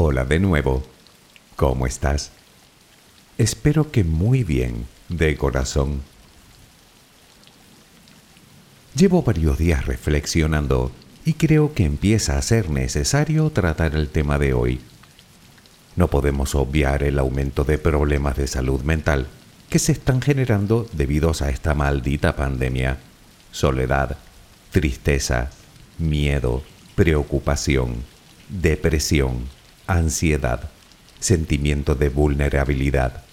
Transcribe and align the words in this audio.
Hola 0.00 0.24
de 0.24 0.38
nuevo. 0.38 0.84
¿Cómo 1.56 1.84
estás? 1.84 2.30
Espero 3.36 3.90
que 3.90 4.04
muy 4.04 4.44
bien, 4.44 4.86
de 5.08 5.36
corazón. 5.36 6.02
Llevo 8.94 9.24
varios 9.24 9.58
días 9.58 9.86
reflexionando 9.86 10.92
y 11.24 11.32
creo 11.32 11.74
que 11.74 11.84
empieza 11.84 12.38
a 12.38 12.42
ser 12.42 12.70
necesario 12.70 13.50
tratar 13.50 13.96
el 13.96 14.08
tema 14.08 14.38
de 14.38 14.54
hoy. 14.54 14.80
No 15.96 16.06
podemos 16.06 16.54
obviar 16.54 17.02
el 17.02 17.18
aumento 17.18 17.64
de 17.64 17.78
problemas 17.78 18.36
de 18.36 18.46
salud 18.46 18.82
mental 18.82 19.26
que 19.68 19.80
se 19.80 19.90
están 19.90 20.22
generando 20.22 20.86
debido 20.92 21.32
a 21.40 21.50
esta 21.50 21.74
maldita 21.74 22.36
pandemia. 22.36 22.98
Soledad, 23.50 24.16
tristeza, 24.70 25.50
miedo, 25.98 26.62
preocupación, 26.94 27.96
depresión, 28.48 29.57
ansiedad, 29.88 30.70
sentimiento 31.18 31.96
de 31.96 32.08
vulnerabilidad. 32.10 33.24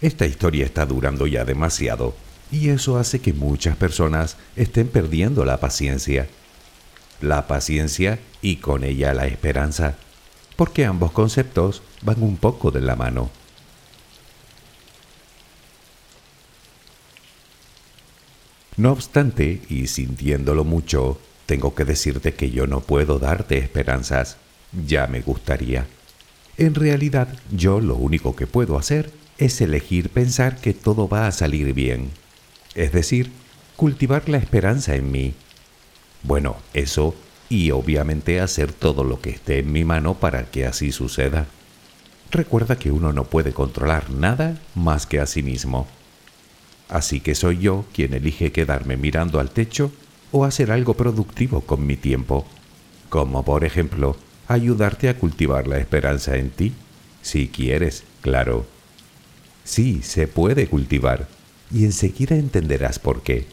Esta 0.00 0.26
historia 0.26 0.64
está 0.64 0.84
durando 0.84 1.28
ya 1.28 1.44
demasiado 1.44 2.16
y 2.50 2.70
eso 2.70 2.98
hace 2.98 3.20
que 3.20 3.32
muchas 3.32 3.76
personas 3.76 4.36
estén 4.56 4.88
perdiendo 4.88 5.44
la 5.44 5.60
paciencia. 5.60 6.26
La 7.20 7.46
paciencia 7.46 8.18
y 8.42 8.56
con 8.56 8.82
ella 8.84 9.14
la 9.14 9.26
esperanza, 9.26 9.94
porque 10.56 10.84
ambos 10.84 11.12
conceptos 11.12 11.82
van 12.02 12.22
un 12.22 12.36
poco 12.36 12.70
de 12.70 12.80
la 12.80 12.96
mano. 12.96 13.30
No 18.76 18.90
obstante, 18.90 19.62
y 19.68 19.86
sintiéndolo 19.86 20.64
mucho, 20.64 21.20
tengo 21.46 21.74
que 21.74 21.84
decirte 21.84 22.34
que 22.34 22.50
yo 22.50 22.66
no 22.66 22.80
puedo 22.80 23.18
darte 23.18 23.58
esperanzas. 23.58 24.36
Ya 24.86 25.06
me 25.06 25.20
gustaría. 25.20 25.86
En 26.56 26.74
realidad, 26.74 27.28
yo 27.50 27.80
lo 27.80 27.96
único 27.96 28.36
que 28.36 28.46
puedo 28.46 28.78
hacer 28.78 29.10
es 29.38 29.60
elegir 29.60 30.10
pensar 30.10 30.56
que 30.56 30.72
todo 30.72 31.08
va 31.08 31.26
a 31.26 31.32
salir 31.32 31.72
bien. 31.74 32.10
Es 32.74 32.92
decir, 32.92 33.32
cultivar 33.76 34.28
la 34.28 34.38
esperanza 34.38 34.94
en 34.94 35.10
mí. 35.10 35.34
Bueno, 36.22 36.56
eso 36.72 37.14
y 37.48 37.70
obviamente 37.70 38.40
hacer 38.40 38.72
todo 38.72 39.04
lo 39.04 39.20
que 39.20 39.30
esté 39.30 39.58
en 39.58 39.72
mi 39.72 39.84
mano 39.84 40.14
para 40.14 40.50
que 40.50 40.66
así 40.66 40.92
suceda. 40.92 41.46
Recuerda 42.30 42.76
que 42.76 42.90
uno 42.90 43.12
no 43.12 43.24
puede 43.24 43.52
controlar 43.52 44.10
nada 44.10 44.58
más 44.74 45.06
que 45.06 45.20
a 45.20 45.26
sí 45.26 45.42
mismo. 45.42 45.86
Así 46.88 47.20
que 47.20 47.34
soy 47.34 47.58
yo 47.58 47.84
quien 47.92 48.14
elige 48.14 48.52
quedarme 48.52 48.96
mirando 48.96 49.40
al 49.40 49.50
techo 49.50 49.92
o 50.32 50.44
hacer 50.44 50.72
algo 50.72 50.94
productivo 50.94 51.60
con 51.60 51.86
mi 51.86 51.96
tiempo, 51.96 52.46
como 53.08 53.44
por 53.44 53.64
ejemplo 53.64 54.16
ayudarte 54.48 55.08
a 55.08 55.18
cultivar 55.18 55.66
la 55.66 55.78
esperanza 55.78 56.36
en 56.36 56.50
ti, 56.50 56.72
si 57.22 57.48
quieres, 57.48 58.04
claro. 58.20 58.66
Sí, 59.64 60.02
se 60.02 60.26
puede 60.28 60.66
cultivar 60.66 61.28
y 61.72 61.84
enseguida 61.84 62.36
entenderás 62.36 62.98
por 62.98 63.22
qué. 63.22 63.46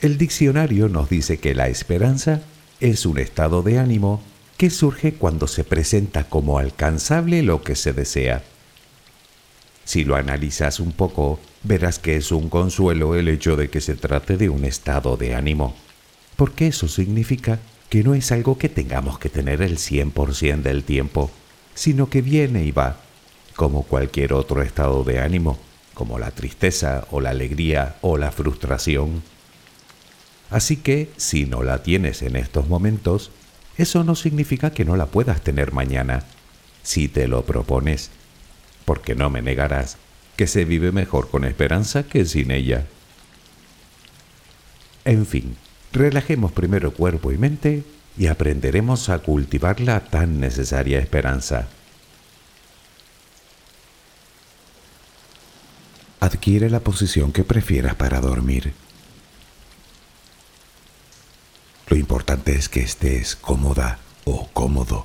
El 0.00 0.18
diccionario 0.18 0.88
nos 0.88 1.08
dice 1.08 1.38
que 1.38 1.54
la 1.54 1.68
esperanza 1.68 2.42
es 2.80 3.06
un 3.06 3.18
estado 3.18 3.62
de 3.62 3.78
ánimo 3.78 4.20
que 4.56 4.68
surge 4.68 5.14
cuando 5.14 5.46
se 5.46 5.62
presenta 5.62 6.24
como 6.24 6.58
alcanzable 6.58 7.42
lo 7.42 7.62
que 7.62 7.76
se 7.76 7.92
desea. 7.92 8.42
Si 9.84 10.04
lo 10.04 10.16
analizas 10.16 10.80
un 10.80 10.92
poco, 10.92 11.40
verás 11.62 11.98
que 11.98 12.16
es 12.16 12.32
un 12.32 12.48
consuelo 12.48 13.14
el 13.14 13.28
hecho 13.28 13.56
de 13.56 13.70
que 13.70 13.80
se 13.80 13.94
trate 13.94 14.36
de 14.36 14.48
un 14.48 14.64
estado 14.64 15.16
de 15.16 15.34
ánimo, 15.34 15.74
porque 16.36 16.68
eso 16.68 16.88
significa 16.88 17.58
que 17.88 18.02
no 18.02 18.14
es 18.14 18.32
algo 18.32 18.56
que 18.56 18.68
tengamos 18.68 19.18
que 19.18 19.28
tener 19.28 19.60
el 19.60 19.76
100% 19.76 20.62
del 20.62 20.82
tiempo, 20.84 21.30
sino 21.74 22.08
que 22.08 22.22
viene 22.22 22.64
y 22.64 22.70
va, 22.70 22.96
como 23.54 23.82
cualquier 23.82 24.32
otro 24.32 24.62
estado 24.62 25.04
de 25.04 25.20
ánimo, 25.20 25.58
como 25.94 26.18
la 26.18 26.30
tristeza 26.30 27.06
o 27.10 27.20
la 27.20 27.30
alegría 27.30 27.96
o 28.00 28.16
la 28.16 28.32
frustración. 28.32 29.22
Así 30.50 30.76
que 30.76 31.10
si 31.16 31.44
no 31.44 31.62
la 31.62 31.82
tienes 31.82 32.22
en 32.22 32.36
estos 32.36 32.68
momentos, 32.68 33.30
eso 33.76 34.04
no 34.04 34.14
significa 34.14 34.70
que 34.70 34.84
no 34.84 34.96
la 34.96 35.06
puedas 35.06 35.42
tener 35.42 35.72
mañana, 35.72 36.24
si 36.82 37.08
te 37.08 37.28
lo 37.28 37.44
propones, 37.44 38.10
porque 38.84 39.14
no 39.14 39.30
me 39.30 39.42
negarás 39.42 39.96
que 40.36 40.46
se 40.46 40.64
vive 40.64 40.92
mejor 40.92 41.30
con 41.30 41.44
esperanza 41.44 42.04
que 42.04 42.24
sin 42.24 42.50
ella. 42.50 42.86
En 45.04 45.26
fin, 45.26 45.56
relajemos 45.92 46.52
primero 46.52 46.92
cuerpo 46.92 47.32
y 47.32 47.38
mente 47.38 47.84
y 48.16 48.26
aprenderemos 48.26 49.08
a 49.08 49.18
cultivar 49.18 49.80
la 49.80 50.00
tan 50.00 50.40
necesaria 50.40 50.98
esperanza. 50.98 51.68
Adquiere 56.20 56.70
la 56.70 56.80
posición 56.80 57.32
que 57.32 57.42
prefieras 57.42 57.96
para 57.96 58.20
dormir. 58.20 58.74
Lo 61.88 61.96
importante 61.96 62.54
es 62.54 62.68
que 62.68 62.80
estés 62.80 63.34
cómoda 63.34 63.98
o 64.24 64.48
cómodo. 64.52 65.04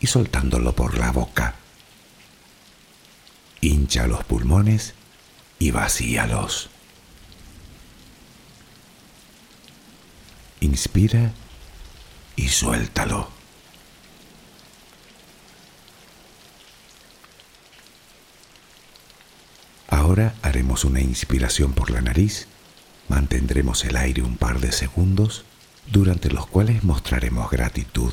y 0.00 0.06
soltándolo 0.06 0.74
por 0.74 0.98
la 0.98 1.12
boca. 1.12 1.54
Hincha 3.60 4.06
los 4.06 4.24
pulmones 4.24 4.94
y 5.58 5.70
vacíalos. 5.70 6.70
Inspira 10.60 11.32
y 12.36 12.48
suéltalo. 12.48 13.28
Ahora 19.88 20.34
haremos 20.42 20.84
una 20.84 21.00
inspiración 21.00 21.72
por 21.72 21.90
la 21.90 22.00
nariz 22.00 22.46
Mantendremos 23.10 23.84
el 23.84 23.96
aire 23.96 24.22
un 24.22 24.36
par 24.36 24.60
de 24.60 24.70
segundos 24.70 25.44
durante 25.90 26.30
los 26.30 26.46
cuales 26.46 26.84
mostraremos 26.84 27.50
gratitud 27.50 28.12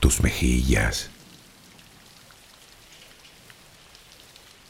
Tus 0.00 0.22
mejillas, 0.22 1.10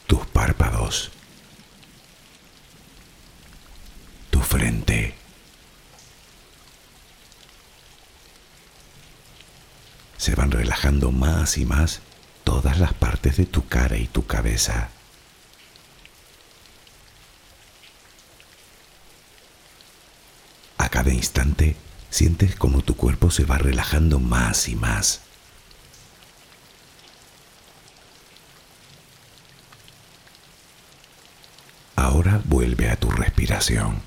tus 0.05 0.25
párpados, 0.27 1.09
tu 4.29 4.41
frente. 4.41 5.15
Se 10.17 10.35
van 10.35 10.51
relajando 10.51 11.11
más 11.11 11.57
y 11.57 11.65
más 11.65 12.01
todas 12.43 12.77
las 12.77 12.93
partes 12.93 13.37
de 13.37 13.45
tu 13.45 13.67
cara 13.67 13.97
y 13.97 14.07
tu 14.07 14.27
cabeza. 14.27 14.89
A 20.77 20.89
cada 20.89 21.11
instante 21.13 21.75
sientes 22.11 22.55
como 22.55 22.83
tu 22.83 22.95
cuerpo 22.95 23.31
se 23.31 23.45
va 23.45 23.57
relajando 23.57 24.19
más 24.19 24.67
y 24.67 24.75
más. 24.75 25.21
Ahora 31.95 32.41
vuelve 32.45 32.89
a 32.89 32.97
tu 32.97 33.09
respiración. 33.09 34.01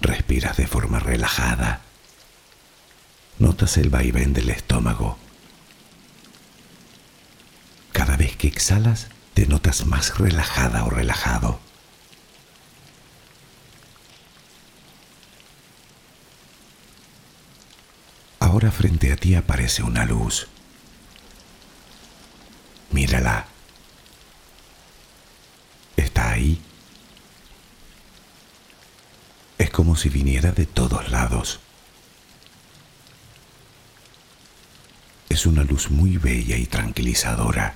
Respiras 0.00 0.56
de 0.56 0.66
forma 0.66 1.00
relajada. 1.00 1.80
Notas 3.38 3.76
el 3.76 3.90
vaivén 3.90 4.32
del 4.32 4.50
estómago. 4.50 5.18
Cada 7.92 8.16
vez 8.16 8.36
que 8.36 8.46
exhalas, 8.46 9.08
te 9.34 9.46
notas 9.46 9.86
más 9.86 10.18
relajada 10.18 10.84
o 10.84 10.90
relajado. 10.90 11.65
Ahora 18.56 18.72
frente 18.72 19.12
a 19.12 19.16
ti 19.16 19.34
aparece 19.34 19.82
una 19.82 20.06
luz. 20.06 20.48
Mírala. 22.90 23.44
Está 25.94 26.30
ahí 26.30 26.58
como 29.76 29.94
si 29.94 30.08
viniera 30.08 30.52
de 30.52 30.64
todos 30.64 31.10
lados. 31.10 31.60
Es 35.28 35.44
una 35.44 35.64
luz 35.64 35.90
muy 35.90 36.16
bella 36.16 36.56
y 36.56 36.64
tranquilizadora. 36.64 37.74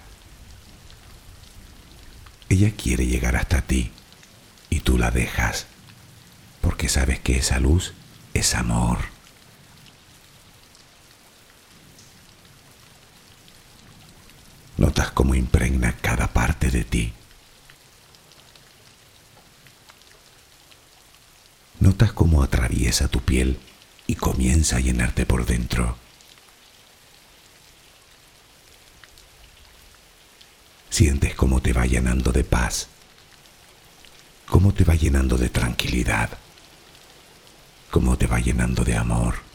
Ella 2.48 2.70
quiere 2.74 3.06
llegar 3.06 3.36
hasta 3.36 3.60
ti 3.60 3.92
y 4.70 4.80
tú 4.80 4.96
la 4.96 5.10
dejas 5.10 5.66
porque 6.62 6.88
sabes 6.88 7.20
que 7.20 7.36
esa 7.36 7.60
luz 7.60 7.92
es 8.32 8.54
amor. 8.54 9.19
Notas 14.80 15.10
cómo 15.12 15.34
impregna 15.34 15.94
cada 16.00 16.26
parte 16.32 16.70
de 16.70 16.84
ti. 16.84 17.12
Notas 21.80 22.12
cómo 22.12 22.42
atraviesa 22.42 23.06
tu 23.08 23.20
piel 23.20 23.58
y 24.06 24.16
comienza 24.16 24.76
a 24.76 24.80
llenarte 24.80 25.26
por 25.26 25.46
dentro. 25.46 25.96
Sientes 30.88 31.34
cómo 31.34 31.62
te 31.62 31.72
va 31.72 31.86
llenando 31.86 32.32
de 32.32 32.44
paz, 32.44 32.88
cómo 34.46 34.74
te 34.74 34.84
va 34.84 34.94
llenando 34.94 35.38
de 35.38 35.48
tranquilidad, 35.48 36.30
cómo 37.90 38.18
te 38.18 38.26
va 38.26 38.40
llenando 38.40 38.82
de 38.84 38.96
amor. 38.96 39.50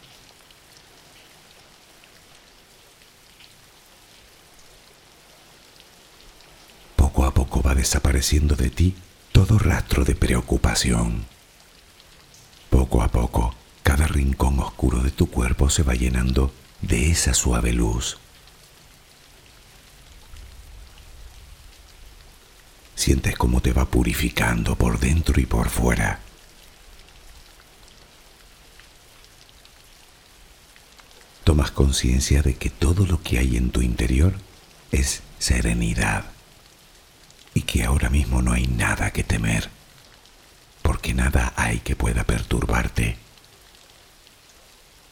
Poco 6.95 7.25
a 7.25 7.33
poco 7.33 7.61
va 7.61 7.74
desapareciendo 7.85 8.55
de 8.55 8.71
ti 8.71 8.95
todo 9.31 9.59
rastro 9.59 10.03
de 10.03 10.15
preocupación. 10.15 11.23
Poco 12.71 13.03
a 13.03 13.09
poco, 13.09 13.53
cada 13.83 14.07
rincón 14.07 14.59
oscuro 14.59 15.03
de 15.03 15.11
tu 15.11 15.29
cuerpo 15.29 15.69
se 15.69 15.83
va 15.83 15.93
llenando 15.93 16.51
de 16.81 17.11
esa 17.11 17.35
suave 17.35 17.73
luz. 17.73 18.17
Sientes 22.95 23.37
cómo 23.37 23.61
te 23.61 23.71
va 23.71 23.85
purificando 23.85 24.75
por 24.75 24.99
dentro 24.99 25.39
y 25.39 25.45
por 25.45 25.69
fuera. 25.69 26.21
Tomas 31.43 31.69
conciencia 31.69 32.41
de 32.41 32.55
que 32.55 32.71
todo 32.71 33.05
lo 33.05 33.21
que 33.21 33.37
hay 33.37 33.57
en 33.57 33.69
tu 33.69 33.83
interior 33.83 34.33
es 34.91 35.21
serenidad 35.37 36.34
y 37.55 37.63
que 37.63 37.83
ahora 37.83 38.11
mismo 38.11 38.43
no 38.43 38.53
hay 38.53 38.67
nada 38.67 39.09
que 39.11 39.23
temer, 39.23 39.71
porque 40.83 41.15
nada 41.15 41.53
hay 41.55 41.79
que 41.79 41.95
pueda 41.95 42.23
perturbarte. 42.23 43.17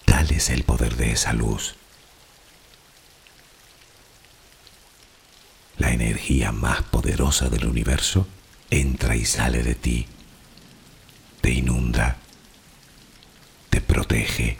Tal 0.05 0.29
es 0.29 0.51
el 0.51 0.63
poder 0.63 0.95
de 0.95 1.13
esa 1.13 1.33
luz. 1.33 1.75
la 5.77 5.91
energía 5.91 6.51
más 6.51 6.81
poderosa 6.83 7.49
del 7.49 7.65
universo 7.65 8.27
entra 8.69 9.15
y 9.15 9.25
sale 9.25 9.63
de 9.63 9.75
ti, 9.75 10.07
te 11.41 11.51
inunda, 11.51 12.17
te 13.69 13.81
protege, 13.81 14.57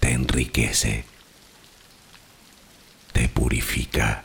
te 0.00 0.12
enriquece, 0.12 1.04
te 3.12 3.28
purifica. 3.28 4.24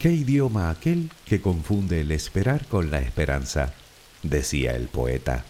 ¿Qué 0.00 0.10
idioma 0.10 0.70
aquel 0.70 1.10
que 1.26 1.42
confunde 1.42 2.00
el 2.00 2.10
esperar 2.10 2.64
con 2.68 2.90
la 2.90 3.00
esperanza? 3.00 3.74
decía 4.22 4.74
el 4.74 4.88
poeta. 4.88 5.44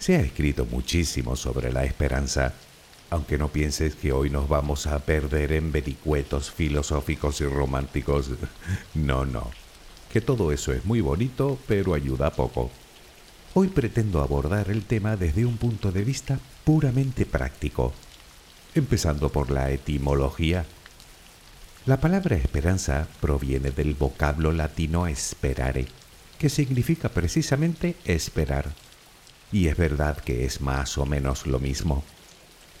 Se 0.00 0.16
ha 0.16 0.20
escrito 0.20 0.66
muchísimo 0.66 1.36
sobre 1.36 1.72
la 1.72 1.84
esperanza, 1.84 2.54
aunque 3.10 3.38
no 3.38 3.50
pienses 3.50 3.94
que 3.94 4.10
hoy 4.10 4.30
nos 4.30 4.48
vamos 4.48 4.88
a 4.88 4.98
perder 4.98 5.52
en 5.52 5.70
vericuetos 5.70 6.50
filosóficos 6.50 7.40
y 7.40 7.44
románticos. 7.44 8.30
No, 8.94 9.24
no, 9.24 9.48
que 10.12 10.20
todo 10.20 10.50
eso 10.50 10.72
es 10.72 10.84
muy 10.84 11.00
bonito, 11.00 11.56
pero 11.68 11.94
ayuda 11.94 12.32
poco. 12.32 12.68
Hoy 13.54 13.68
pretendo 13.68 14.22
abordar 14.22 14.70
el 14.70 14.82
tema 14.82 15.14
desde 15.14 15.46
un 15.46 15.56
punto 15.56 15.92
de 15.92 16.02
vista 16.02 16.40
puramente 16.64 17.26
práctico, 17.26 17.92
empezando 18.74 19.28
por 19.28 19.52
la 19.52 19.70
etimología. 19.70 20.66
La 21.88 21.96
palabra 21.96 22.36
esperanza 22.36 23.08
proviene 23.18 23.70
del 23.70 23.94
vocablo 23.94 24.52
latino 24.52 25.06
esperare, 25.06 25.86
que 26.38 26.50
significa 26.50 27.08
precisamente 27.08 27.96
esperar 28.04 28.74
y 29.50 29.68
es 29.68 29.76
verdad 29.78 30.18
que 30.18 30.44
es 30.44 30.60
más 30.60 30.98
o 30.98 31.06
menos 31.06 31.46
lo 31.46 31.58
mismo, 31.60 32.04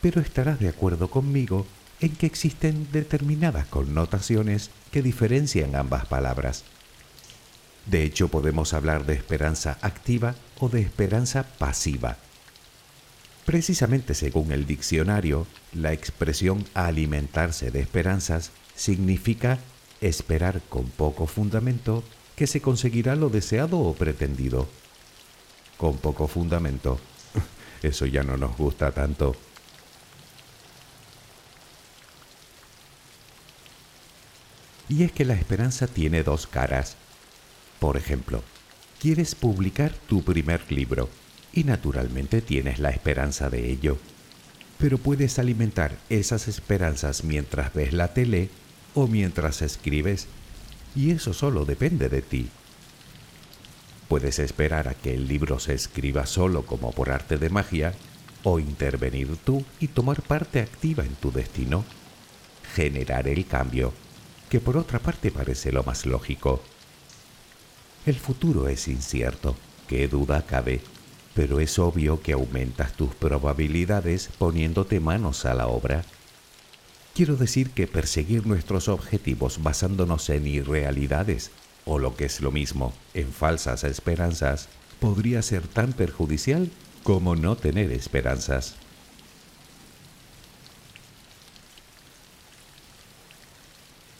pero 0.02 0.20
estarás 0.20 0.58
de 0.58 0.68
acuerdo 0.68 1.08
conmigo 1.08 1.66
en 2.00 2.14
que 2.16 2.26
existen 2.26 2.86
determinadas 2.92 3.66
connotaciones 3.68 4.68
que 4.90 5.00
diferencian 5.00 5.74
ambas 5.74 6.04
palabras. 6.04 6.64
De 7.86 8.02
hecho, 8.02 8.28
podemos 8.28 8.74
hablar 8.74 9.06
de 9.06 9.14
esperanza 9.14 9.78
activa 9.80 10.34
o 10.58 10.68
de 10.68 10.82
esperanza 10.82 11.44
pasiva. 11.56 12.18
Precisamente 13.46 14.12
según 14.12 14.52
el 14.52 14.66
diccionario, 14.66 15.46
la 15.72 15.94
expresión 15.94 16.66
alimentarse 16.74 17.70
de 17.70 17.80
esperanzas 17.80 18.50
significa 18.78 19.58
esperar 20.00 20.62
con 20.68 20.84
poco 20.84 21.26
fundamento 21.26 22.04
que 22.36 22.46
se 22.46 22.62
conseguirá 22.62 23.16
lo 23.16 23.28
deseado 23.28 23.80
o 23.80 23.94
pretendido 23.94 24.68
con 25.76 25.96
poco 25.98 26.28
fundamento. 26.28 27.00
Eso 27.82 28.06
ya 28.06 28.22
no 28.22 28.36
nos 28.36 28.56
gusta 28.56 28.92
tanto. 28.92 29.34
Y 34.88 35.02
es 35.02 35.12
que 35.12 35.24
la 35.24 35.34
esperanza 35.34 35.88
tiene 35.88 36.22
dos 36.22 36.46
caras. 36.46 36.96
Por 37.80 37.96
ejemplo, 37.96 38.42
quieres 39.00 39.34
publicar 39.34 39.92
tu 40.08 40.22
primer 40.22 40.70
libro 40.70 41.10
y 41.52 41.64
naturalmente 41.64 42.42
tienes 42.42 42.78
la 42.78 42.90
esperanza 42.90 43.50
de 43.50 43.70
ello. 43.70 43.98
Pero 44.78 44.98
puedes 44.98 45.40
alimentar 45.40 45.98
esas 46.08 46.46
esperanzas 46.46 47.24
mientras 47.24 47.74
ves 47.74 47.92
la 47.92 48.14
tele 48.14 48.48
o 48.94 49.06
mientras 49.06 49.62
escribes 49.62 50.26
y 50.94 51.10
eso 51.10 51.32
solo 51.32 51.64
depende 51.64 52.08
de 52.08 52.22
ti. 52.22 52.48
Puedes 54.08 54.38
esperar 54.38 54.88
a 54.88 54.94
que 54.94 55.14
el 55.14 55.28
libro 55.28 55.58
se 55.58 55.74
escriba 55.74 56.26
solo 56.26 56.64
como 56.64 56.92
por 56.92 57.10
arte 57.10 57.36
de 57.36 57.50
magia, 57.50 57.94
o 58.42 58.58
intervenir 58.58 59.36
tú 59.44 59.64
y 59.80 59.88
tomar 59.88 60.22
parte 60.22 60.60
activa 60.60 61.04
en 61.04 61.14
tu 61.16 61.30
destino. 61.30 61.84
Generar 62.74 63.28
el 63.28 63.46
cambio, 63.46 63.92
que 64.48 64.60
por 64.60 64.76
otra 64.76 64.98
parte 64.98 65.30
parece 65.30 65.72
lo 65.72 65.82
más 65.84 66.06
lógico. 66.06 66.62
El 68.06 68.14
futuro 68.14 68.68
es 68.68 68.88
incierto, 68.88 69.56
qué 69.86 70.08
duda 70.08 70.46
cabe, 70.46 70.80
pero 71.34 71.60
es 71.60 71.78
obvio 71.78 72.22
que 72.22 72.32
aumentas 72.32 72.94
tus 72.94 73.14
probabilidades 73.14 74.30
poniéndote 74.38 75.00
manos 75.00 75.44
a 75.44 75.54
la 75.54 75.66
obra. 75.66 76.04
Quiero 77.18 77.34
decir 77.34 77.70
que 77.70 77.88
perseguir 77.88 78.46
nuestros 78.46 78.86
objetivos 78.86 79.60
basándonos 79.60 80.30
en 80.30 80.46
irrealidades 80.46 81.50
o 81.84 81.98
lo 81.98 82.14
que 82.14 82.26
es 82.26 82.40
lo 82.40 82.52
mismo, 82.52 82.94
en 83.12 83.32
falsas 83.32 83.82
esperanzas, 83.82 84.68
podría 85.00 85.42
ser 85.42 85.66
tan 85.66 85.94
perjudicial 85.94 86.70
como 87.02 87.34
no 87.34 87.56
tener 87.56 87.90
esperanzas. 87.90 88.76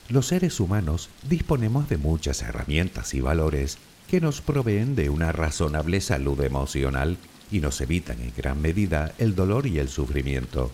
Los 0.08 0.26
seres 0.26 0.58
humanos 0.58 1.08
disponemos 1.22 1.88
de 1.88 1.98
muchas 1.98 2.42
herramientas 2.42 3.14
y 3.14 3.20
valores 3.20 3.78
que 4.08 4.20
nos 4.20 4.40
proveen 4.40 4.96
de 4.96 5.08
una 5.08 5.30
razonable 5.30 6.00
salud 6.00 6.40
emocional 6.40 7.16
y 7.52 7.60
nos 7.60 7.80
evitan 7.80 8.20
en 8.20 8.32
gran 8.36 8.60
medida 8.60 9.14
el 9.18 9.36
dolor 9.36 9.68
y 9.68 9.78
el 9.78 9.88
sufrimiento. 9.88 10.72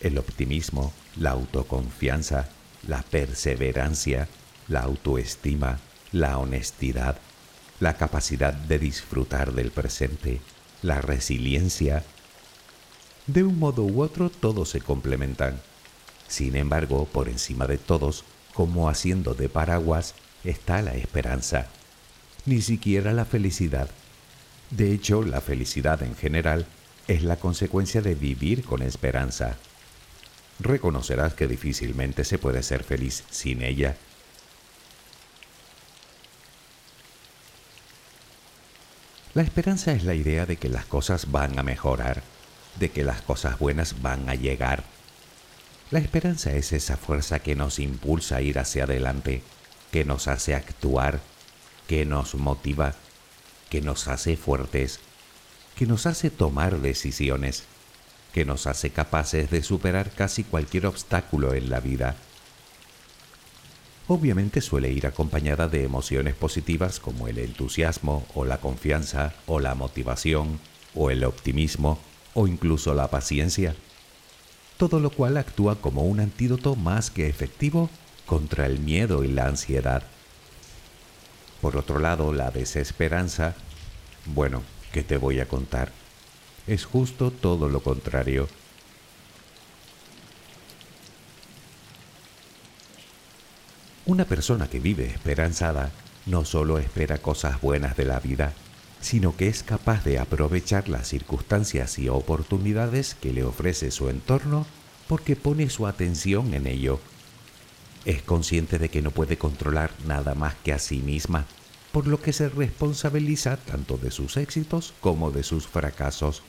El 0.00 0.18
optimismo, 0.18 0.92
la 1.16 1.30
autoconfianza, 1.30 2.48
la 2.86 3.02
perseverancia, 3.02 4.28
la 4.68 4.80
autoestima, 4.80 5.78
la 6.12 6.38
honestidad, 6.38 7.18
la 7.80 7.96
capacidad 7.96 8.52
de 8.52 8.78
disfrutar 8.78 9.52
del 9.52 9.70
presente, 9.70 10.40
la 10.82 11.00
resiliencia. 11.00 12.04
De 13.26 13.42
un 13.42 13.58
modo 13.58 13.84
u 13.84 14.02
otro 14.02 14.30
todos 14.30 14.70
se 14.70 14.80
complementan. 14.80 15.60
Sin 16.28 16.56
embargo, 16.56 17.06
por 17.06 17.28
encima 17.28 17.66
de 17.66 17.78
todos, 17.78 18.24
como 18.54 18.88
haciendo 18.88 19.34
de 19.34 19.48
paraguas, 19.48 20.14
está 20.44 20.82
la 20.82 20.94
esperanza. 20.94 21.66
Ni 22.46 22.62
siquiera 22.62 23.12
la 23.12 23.24
felicidad. 23.24 23.90
De 24.70 24.92
hecho, 24.92 25.22
la 25.22 25.40
felicidad 25.40 26.02
en 26.02 26.14
general 26.14 26.66
es 27.08 27.22
la 27.22 27.36
consecuencia 27.36 28.00
de 28.02 28.14
vivir 28.14 28.64
con 28.64 28.82
esperanza. 28.82 29.56
Reconocerás 30.60 31.32
que 31.34 31.48
difícilmente 31.48 32.24
se 32.24 32.38
puede 32.38 32.62
ser 32.62 32.84
feliz 32.84 33.24
sin 33.30 33.62
ella. 33.62 33.96
La 39.32 39.42
esperanza 39.42 39.92
es 39.92 40.04
la 40.04 40.14
idea 40.14 40.44
de 40.44 40.56
que 40.56 40.68
las 40.68 40.84
cosas 40.84 41.30
van 41.30 41.58
a 41.58 41.62
mejorar, 41.62 42.22
de 42.78 42.90
que 42.90 43.04
las 43.04 43.22
cosas 43.22 43.58
buenas 43.58 44.02
van 44.02 44.28
a 44.28 44.34
llegar. 44.34 44.84
La 45.90 45.98
esperanza 45.98 46.52
es 46.52 46.72
esa 46.72 46.96
fuerza 46.96 47.38
que 47.38 47.56
nos 47.56 47.78
impulsa 47.78 48.36
a 48.36 48.42
ir 48.42 48.58
hacia 48.58 48.84
adelante, 48.84 49.42
que 49.90 50.04
nos 50.04 50.28
hace 50.28 50.54
actuar, 50.54 51.20
que 51.88 52.04
nos 52.04 52.34
motiva, 52.34 52.94
que 53.70 53.80
nos 53.80 54.08
hace 54.08 54.36
fuertes, 54.36 55.00
que 55.74 55.86
nos 55.86 56.06
hace 56.06 56.28
tomar 56.30 56.80
decisiones, 56.80 57.64
que 58.32 58.44
nos 58.44 58.66
hace 58.66 58.90
capaces 58.90 59.50
de 59.50 59.62
superar 59.62 60.10
casi 60.10 60.44
cualquier 60.44 60.86
obstáculo 60.86 61.54
en 61.54 61.70
la 61.70 61.80
vida. 61.80 62.16
Obviamente 64.08 64.60
suele 64.60 64.90
ir 64.90 65.06
acompañada 65.06 65.68
de 65.68 65.84
emociones 65.84 66.34
positivas 66.34 66.98
como 66.98 67.28
el 67.28 67.38
entusiasmo 67.38 68.26
o 68.34 68.44
la 68.44 68.58
confianza 68.58 69.34
o 69.46 69.60
la 69.60 69.74
motivación 69.74 70.58
o 70.94 71.10
el 71.10 71.22
optimismo 71.22 71.98
o 72.34 72.48
incluso 72.48 72.94
la 72.94 73.08
paciencia, 73.08 73.76
todo 74.78 74.98
lo 74.98 75.10
cual 75.10 75.36
actúa 75.36 75.76
como 75.76 76.02
un 76.02 76.20
antídoto 76.20 76.74
más 76.74 77.10
que 77.10 77.28
efectivo 77.28 77.88
contra 78.26 78.66
el 78.66 78.80
miedo 78.80 79.22
y 79.24 79.28
la 79.28 79.46
ansiedad. 79.46 80.02
Por 81.60 81.76
otro 81.76 81.98
lado, 81.98 82.32
la 82.32 82.50
desesperanza, 82.50 83.54
bueno, 84.26 84.62
¿qué 84.92 85.02
te 85.02 85.18
voy 85.18 85.38
a 85.40 85.46
contar? 85.46 85.99
Es 86.66 86.84
justo 86.84 87.30
todo 87.30 87.68
lo 87.68 87.80
contrario. 87.80 88.48
Una 94.06 94.24
persona 94.24 94.68
que 94.68 94.80
vive 94.80 95.06
esperanzada 95.06 95.92
no 96.26 96.44
solo 96.44 96.78
espera 96.78 97.18
cosas 97.18 97.60
buenas 97.60 97.96
de 97.96 98.04
la 98.04 98.20
vida, 98.20 98.52
sino 99.00 99.36
que 99.36 99.48
es 99.48 99.62
capaz 99.62 100.04
de 100.04 100.18
aprovechar 100.18 100.88
las 100.88 101.08
circunstancias 101.08 101.98
y 101.98 102.08
oportunidades 102.08 103.14
que 103.14 103.32
le 103.32 103.44
ofrece 103.44 103.90
su 103.90 104.08
entorno 104.08 104.66
porque 105.08 105.36
pone 105.36 105.70
su 105.70 105.86
atención 105.86 106.54
en 106.54 106.66
ello 106.66 107.00
es 108.04 108.22
consciente 108.22 108.78
de 108.78 108.88
que 108.88 109.02
no 109.02 109.10
puede 109.10 109.36
controlar 109.36 109.90
nada 110.06 110.34
más 110.34 110.54
que 110.64 110.72
a 110.72 110.78
sí 110.78 110.98
misma, 110.98 111.46
por 111.92 112.06
lo 112.06 112.20
que 112.20 112.32
se 112.32 112.48
responsabiliza 112.48 113.56
tanto 113.56 113.96
de 113.96 114.10
sus 114.10 114.36
éxitos 114.36 114.94
como 115.00 115.30
de 115.30 115.42
sus 115.42 115.66
fracasos. 115.66 116.42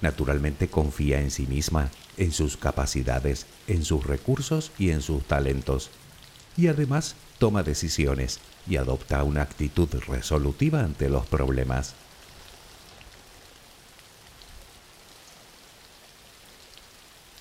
Naturalmente 0.00 0.68
confía 0.68 1.20
en 1.20 1.30
sí 1.30 1.46
misma, 1.46 1.90
en 2.16 2.32
sus 2.32 2.56
capacidades, 2.56 3.46
en 3.68 3.84
sus 3.84 4.04
recursos 4.04 4.70
y 4.78 4.90
en 4.90 5.00
sus 5.00 5.24
talentos. 5.24 5.90
Y 6.56 6.66
además 6.68 7.16
toma 7.38 7.62
decisiones 7.62 8.38
y 8.68 8.76
adopta 8.76 9.22
una 9.24 9.42
actitud 9.42 9.88
resolutiva 10.06 10.80
ante 10.80 11.08
los 11.08 11.26
problemas. 11.26 11.94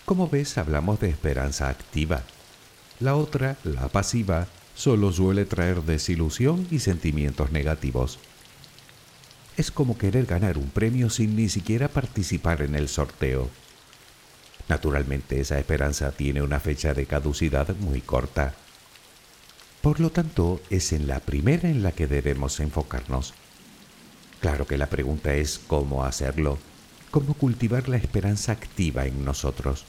Como 0.05 0.29
ves, 0.29 0.57
hablamos 0.57 0.99
de 0.99 1.09
esperanza 1.09 1.69
activa, 1.69 2.23
la 2.99 3.15
otra, 3.15 3.57
la 3.63 3.87
pasiva, 3.87 4.47
solo 4.75 5.11
suele 5.11 5.45
traer 5.45 5.83
desilusión 5.83 6.67
y 6.71 6.79
sentimientos 6.79 7.51
negativos. 7.51 8.19
Es 9.55 9.71
como 9.71 9.97
querer 9.97 10.25
ganar 10.25 10.57
un 10.57 10.69
premio 10.69 11.09
sin 11.09 11.35
ni 11.35 11.47
siquiera 11.49 11.87
participar 11.87 12.61
en 12.61 12.75
el 12.75 12.89
sorteo. 12.89 13.49
Naturalmente 14.67 15.39
esa 15.39 15.59
esperanza 15.59 16.11
tiene 16.11 16.41
una 16.41 16.59
fecha 16.59 16.93
de 16.93 17.05
caducidad 17.05 17.75
muy 17.75 18.01
corta. 18.01 18.55
Por 19.81 19.99
lo 19.99 20.09
tanto, 20.09 20.61
es 20.69 20.93
en 20.93 21.07
la 21.07 21.19
primera 21.19 21.69
en 21.69 21.83
la 21.83 21.91
que 21.91 22.07
debemos 22.07 22.59
enfocarnos. 22.59 23.33
Claro 24.39 24.65
que 24.65 24.77
la 24.77 24.87
pregunta 24.87 25.35
es 25.35 25.59
cómo 25.67 26.05
hacerlo, 26.05 26.57
cómo 27.11 27.33
cultivar 27.33 27.89
la 27.89 27.97
esperanza 27.97 28.53
activa 28.53 29.05
en 29.05 29.23
nosotros. 29.23 29.85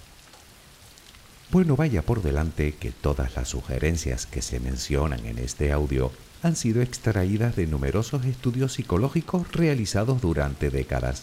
Bueno, 1.54 1.76
vaya 1.76 2.02
por 2.02 2.20
delante 2.20 2.74
que 2.74 2.90
todas 2.90 3.36
las 3.36 3.50
sugerencias 3.50 4.26
que 4.26 4.42
se 4.42 4.58
mencionan 4.58 5.24
en 5.24 5.38
este 5.38 5.70
audio 5.70 6.10
han 6.42 6.56
sido 6.56 6.82
extraídas 6.82 7.54
de 7.54 7.68
numerosos 7.68 8.24
estudios 8.24 8.72
psicológicos 8.72 9.52
realizados 9.52 10.20
durante 10.20 10.70
décadas, 10.70 11.22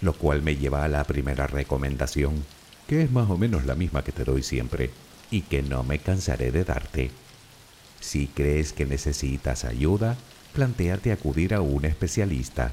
lo 0.00 0.14
cual 0.14 0.40
me 0.40 0.56
lleva 0.56 0.82
a 0.82 0.88
la 0.88 1.04
primera 1.04 1.46
recomendación, 1.46 2.42
que 2.86 3.02
es 3.02 3.10
más 3.10 3.28
o 3.28 3.36
menos 3.36 3.66
la 3.66 3.74
misma 3.74 4.02
que 4.02 4.12
te 4.12 4.24
doy 4.24 4.42
siempre 4.42 4.90
y 5.30 5.42
que 5.42 5.60
no 5.62 5.82
me 5.82 5.98
cansaré 5.98 6.50
de 6.50 6.64
darte. 6.64 7.10
Si 8.00 8.28
crees 8.28 8.72
que 8.72 8.86
necesitas 8.86 9.66
ayuda, 9.66 10.16
planteate 10.54 11.12
acudir 11.12 11.52
a 11.52 11.60
un 11.60 11.84
especialista. 11.84 12.72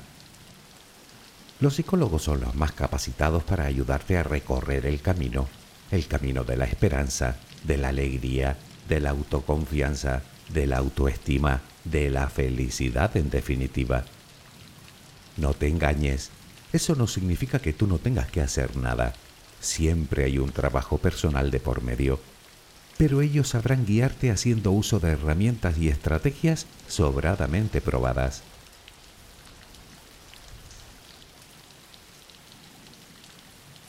Los 1.59 1.75
psicólogos 1.75 2.23
son 2.23 2.39
los 2.39 2.55
más 2.55 2.71
capacitados 2.71 3.43
para 3.43 3.65
ayudarte 3.65 4.15
a 4.15 4.23
recorrer 4.23 4.85
el 4.85 5.01
camino 5.01 5.49
el 5.91 6.07
camino 6.07 6.43
de 6.43 6.57
la 6.57 6.65
esperanza, 6.65 7.37
de 7.63 7.77
la 7.77 7.89
alegría, 7.89 8.57
de 8.87 8.99
la 8.99 9.11
autoconfianza, 9.11 10.23
de 10.49 10.67
la 10.67 10.77
autoestima, 10.77 11.61
de 11.83 12.09
la 12.09 12.29
felicidad 12.29 13.15
en 13.17 13.29
definitiva. 13.29 14.05
No 15.37 15.53
te 15.53 15.67
engañes, 15.67 16.29
eso 16.73 16.95
no 16.95 17.07
significa 17.07 17.59
que 17.59 17.73
tú 17.73 17.87
no 17.87 17.97
tengas 17.97 18.29
que 18.31 18.41
hacer 18.41 18.75
nada. 18.77 19.13
Siempre 19.59 20.25
hay 20.25 20.39
un 20.39 20.51
trabajo 20.51 20.97
personal 20.97 21.51
de 21.51 21.59
por 21.59 21.83
medio, 21.83 22.19
pero 22.97 23.21
ellos 23.21 23.49
sabrán 23.49 23.85
guiarte 23.85 24.31
haciendo 24.31 24.71
uso 24.71 24.99
de 24.99 25.11
herramientas 25.11 25.77
y 25.77 25.89
estrategias 25.89 26.65
sobradamente 26.87 27.81
probadas. 27.81 28.43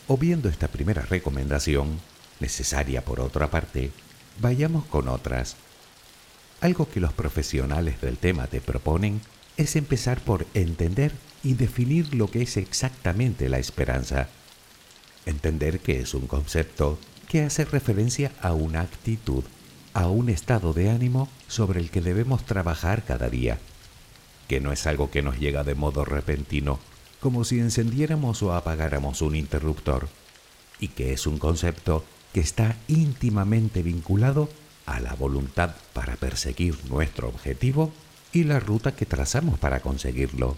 O 0.08 0.16
viendo 0.16 0.48
esta 0.48 0.68
primera 0.68 1.02
recomendación, 1.02 2.00
necesaria 2.40 3.04
por 3.04 3.20
otra 3.20 3.50
parte, 3.50 3.92
vayamos 4.40 4.84
con 4.86 5.08
otras. 5.08 5.56
Algo 6.60 6.88
que 6.88 7.00
los 7.00 7.12
profesionales 7.12 8.00
del 8.00 8.18
tema 8.18 8.46
te 8.46 8.60
proponen 8.60 9.20
es 9.56 9.76
empezar 9.76 10.20
por 10.20 10.46
entender 10.54 11.12
y 11.42 11.54
definir 11.54 12.14
lo 12.14 12.28
que 12.28 12.42
es 12.42 12.56
exactamente 12.56 13.48
la 13.48 13.58
esperanza. 13.58 14.28
Entender 15.26 15.80
que 15.80 16.00
es 16.00 16.14
un 16.14 16.26
concepto 16.26 16.98
que 17.28 17.42
hace 17.42 17.64
referencia 17.64 18.32
a 18.40 18.52
una 18.54 18.80
actitud, 18.80 19.44
a 19.94 20.08
un 20.08 20.28
estado 20.28 20.72
de 20.72 20.90
ánimo 20.90 21.28
sobre 21.48 21.80
el 21.80 21.90
que 21.90 22.00
debemos 22.00 22.44
trabajar 22.44 23.04
cada 23.04 23.28
día, 23.28 23.58
que 24.48 24.60
no 24.60 24.72
es 24.72 24.86
algo 24.86 25.10
que 25.10 25.22
nos 25.22 25.38
llega 25.38 25.64
de 25.64 25.74
modo 25.74 26.04
repentino, 26.04 26.78
como 27.22 27.44
si 27.44 27.60
encendiéramos 27.60 28.42
o 28.42 28.52
apagáramos 28.52 29.22
un 29.22 29.36
interruptor, 29.36 30.08
y 30.80 30.88
que 30.88 31.12
es 31.12 31.28
un 31.28 31.38
concepto 31.38 32.04
que 32.32 32.40
está 32.40 32.76
íntimamente 32.88 33.84
vinculado 33.84 34.48
a 34.86 34.98
la 34.98 35.14
voluntad 35.14 35.76
para 35.92 36.16
perseguir 36.16 36.76
nuestro 36.90 37.28
objetivo 37.28 37.92
y 38.32 38.42
la 38.42 38.58
ruta 38.58 38.96
que 38.96 39.06
trazamos 39.06 39.60
para 39.60 39.80
conseguirlo. 39.80 40.56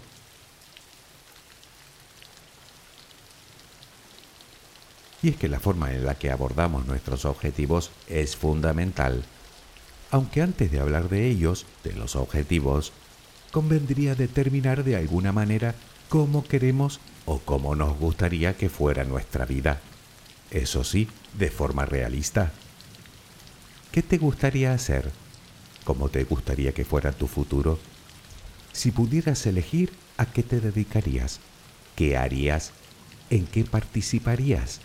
Y 5.21 5.29
es 5.29 5.37
que 5.37 5.49
la 5.49 5.59
forma 5.59 5.93
en 5.93 6.03
la 6.03 6.15
que 6.15 6.31
abordamos 6.31 6.87
nuestros 6.87 7.25
objetivos 7.25 7.91
es 8.07 8.35
fundamental. 8.35 9.23
Aunque 10.09 10.41
antes 10.41 10.71
de 10.71 10.79
hablar 10.79 11.09
de 11.09 11.27
ellos, 11.27 11.67
de 11.83 11.93
los 11.93 12.15
objetivos, 12.15 12.91
convendría 13.51 14.15
determinar 14.15 14.83
de 14.83 14.95
alguna 14.95 15.31
manera 15.31 15.75
cómo 16.09 16.43
queremos 16.43 16.99
o 17.25 17.39
cómo 17.39 17.75
nos 17.75 17.97
gustaría 17.97 18.55
que 18.55 18.69
fuera 18.69 19.03
nuestra 19.03 19.45
vida. 19.45 19.81
Eso 20.51 20.83
sí, 20.83 21.07
de 21.37 21.49
forma 21.49 21.85
realista. 21.85 22.51
¿Qué 23.91 24.01
te 24.01 24.17
gustaría 24.17 24.73
hacer? 24.73 25.11
¿Cómo 25.83 26.09
te 26.09 26.23
gustaría 26.23 26.73
que 26.73 26.85
fuera 26.85 27.11
tu 27.11 27.27
futuro? 27.27 27.79
Si 28.73 28.91
pudieras 28.91 29.45
elegir, 29.45 29.93
¿a 30.17 30.25
qué 30.25 30.43
te 30.43 30.59
dedicarías? 30.59 31.39
¿Qué 31.95 32.17
harías? 32.17 32.71
¿En 33.29 33.45
qué 33.47 33.63
participarías? 33.63 34.81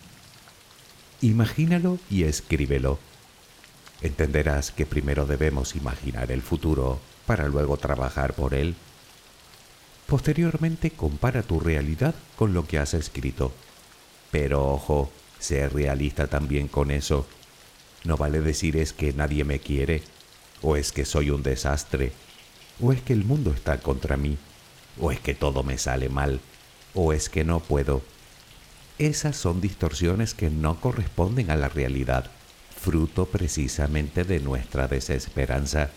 Imagínalo 1.21 1.99
y 2.09 2.23
escríbelo. 2.25 2.99
Entenderás 4.01 4.71
que 4.71 4.87
primero 4.87 5.27
debemos 5.27 5.77
imaginar 5.77 6.31
el 6.33 6.41
futuro 6.41 7.01
para 7.27 7.49
luego 7.49 7.77
trabajar 7.77 8.33
por 8.33 8.55
él. 8.55 8.75
Posteriormente 10.11 10.91
compara 10.91 11.45
tu 11.45 11.61
realidad 11.61 12.17
con 12.35 12.53
lo 12.53 12.67
que 12.67 12.79
has 12.79 12.95
escrito. 12.95 13.53
Pero 14.33 14.69
ojo, 14.69 15.09
sé 15.39 15.69
realista 15.69 16.27
también 16.27 16.67
con 16.67 16.91
eso. 16.91 17.29
No 18.03 18.17
vale 18.17 18.41
decir 18.41 18.77
es 18.77 18.93
que 18.93 19.13
nadie 19.13 19.45
me 19.45 19.61
quiere, 19.61 20.03
o 20.63 20.75
es 20.75 20.91
que 20.91 21.05
soy 21.05 21.31
un 21.31 21.45
desastre, 21.45 22.11
o 22.81 22.93
es 22.93 23.01
que 23.03 23.13
el 23.13 23.25
mundo 23.25 23.53
está 23.53 23.79
contra 23.79 24.17
mí, 24.17 24.37
o 24.99 25.13
es 25.13 25.21
que 25.21 25.33
todo 25.33 25.63
me 25.63 25.79
sale 25.79 26.09
mal, 26.09 26.41
o 26.93 27.13
es 27.13 27.29
que 27.29 27.45
no 27.45 27.61
puedo. 27.61 28.03
Esas 28.99 29.37
son 29.37 29.61
distorsiones 29.61 30.35
que 30.35 30.51
no 30.51 30.81
corresponden 30.81 31.53
a 31.53 31.57
la 31.57 31.69
realidad, 31.69 32.29
fruto 32.77 33.27
precisamente 33.27 34.25
de 34.25 34.41
nuestra 34.41 34.89
desesperanza. 34.89 35.91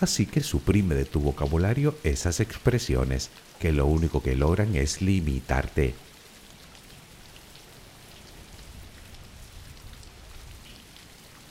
Así 0.00 0.26
que 0.26 0.42
suprime 0.42 0.94
de 0.94 1.06
tu 1.06 1.20
vocabulario 1.20 1.96
esas 2.04 2.40
expresiones 2.40 3.30
que 3.58 3.72
lo 3.72 3.86
único 3.86 4.22
que 4.22 4.36
logran 4.36 4.74
es 4.76 5.00
limitarte. 5.00 5.94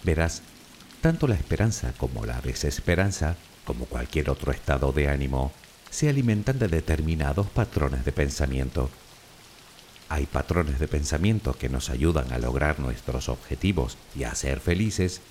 Verás, 0.03 0.43
tanto 1.01 1.27
la 1.27 1.33
esperanza 1.33 1.93
como 1.97 2.25
la 2.25 2.39
desesperanza, 2.41 3.35
como 3.65 3.85
cualquier 3.85 4.29
otro 4.29 4.51
estado 4.51 4.91
de 4.91 5.09
ánimo, 5.09 5.51
se 5.89 6.09
alimentan 6.09 6.59
de 6.59 6.67
determinados 6.67 7.47
patrones 7.47 8.05
de 8.05 8.11
pensamiento. 8.11 8.91
Hay 10.07 10.27
patrones 10.27 10.77
de 10.77 10.87
pensamiento 10.87 11.53
que 11.53 11.69
nos 11.69 11.89
ayudan 11.89 12.31
a 12.31 12.37
lograr 12.37 12.79
nuestros 12.79 13.29
objetivos 13.29 13.97
y 14.15 14.25
a 14.25 14.35
ser 14.35 14.59
felices, 14.59 15.21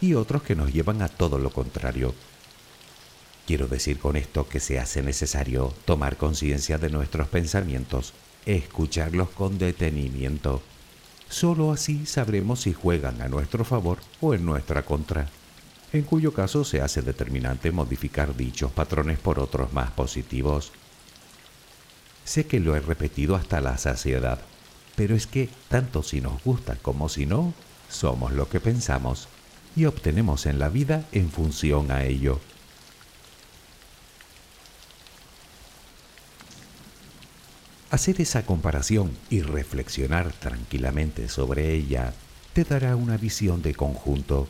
y 0.00 0.14
otros 0.14 0.42
que 0.42 0.56
nos 0.56 0.72
llevan 0.72 1.02
a 1.02 1.08
todo 1.08 1.38
lo 1.38 1.50
contrario. 1.50 2.14
Quiero 3.46 3.68
decir 3.68 3.98
con 3.98 4.16
esto 4.16 4.48
que 4.48 4.58
se 4.58 4.78
hace 4.78 5.02
necesario 5.02 5.74
tomar 5.84 6.16
conciencia 6.16 6.78
de 6.78 6.88
nuestros 6.88 7.28
pensamientos, 7.28 8.14
escucharlos 8.46 9.28
con 9.30 9.58
detenimiento. 9.58 10.62
Solo 11.28 11.70
así 11.70 12.06
sabremos 12.06 12.62
si 12.62 12.72
juegan 12.72 13.20
a 13.20 13.28
nuestro 13.28 13.64
favor 13.64 13.98
o 14.20 14.32
en 14.34 14.46
nuestra 14.46 14.82
contra, 14.82 15.28
en 15.92 16.02
cuyo 16.02 16.32
caso 16.32 16.64
se 16.64 16.80
hace 16.80 17.02
determinante 17.02 17.70
modificar 17.70 18.34
dichos 18.34 18.72
patrones 18.72 19.18
por 19.18 19.38
otros 19.38 19.72
más 19.74 19.90
positivos. 19.90 20.72
Sé 22.24 22.46
que 22.46 22.60
lo 22.60 22.74
he 22.74 22.80
repetido 22.80 23.36
hasta 23.36 23.60
la 23.60 23.76
saciedad, 23.76 24.40
pero 24.96 25.14
es 25.14 25.26
que 25.26 25.50
tanto 25.68 26.02
si 26.02 26.22
nos 26.22 26.42
gusta 26.42 26.76
como 26.76 27.10
si 27.10 27.26
no, 27.26 27.52
somos 27.90 28.32
lo 28.32 28.48
que 28.48 28.60
pensamos 28.60 29.28
y 29.76 29.84
obtenemos 29.84 30.46
en 30.46 30.58
la 30.58 30.70
vida 30.70 31.04
en 31.12 31.30
función 31.30 31.90
a 31.90 32.04
ello. 32.04 32.40
Hacer 37.94 38.20
esa 38.20 38.44
comparación 38.44 39.16
y 39.30 39.42
reflexionar 39.42 40.32
tranquilamente 40.32 41.28
sobre 41.28 41.72
ella 41.74 42.12
te 42.52 42.64
dará 42.64 42.96
una 42.96 43.16
visión 43.16 43.62
de 43.62 43.72
conjunto. 43.72 44.48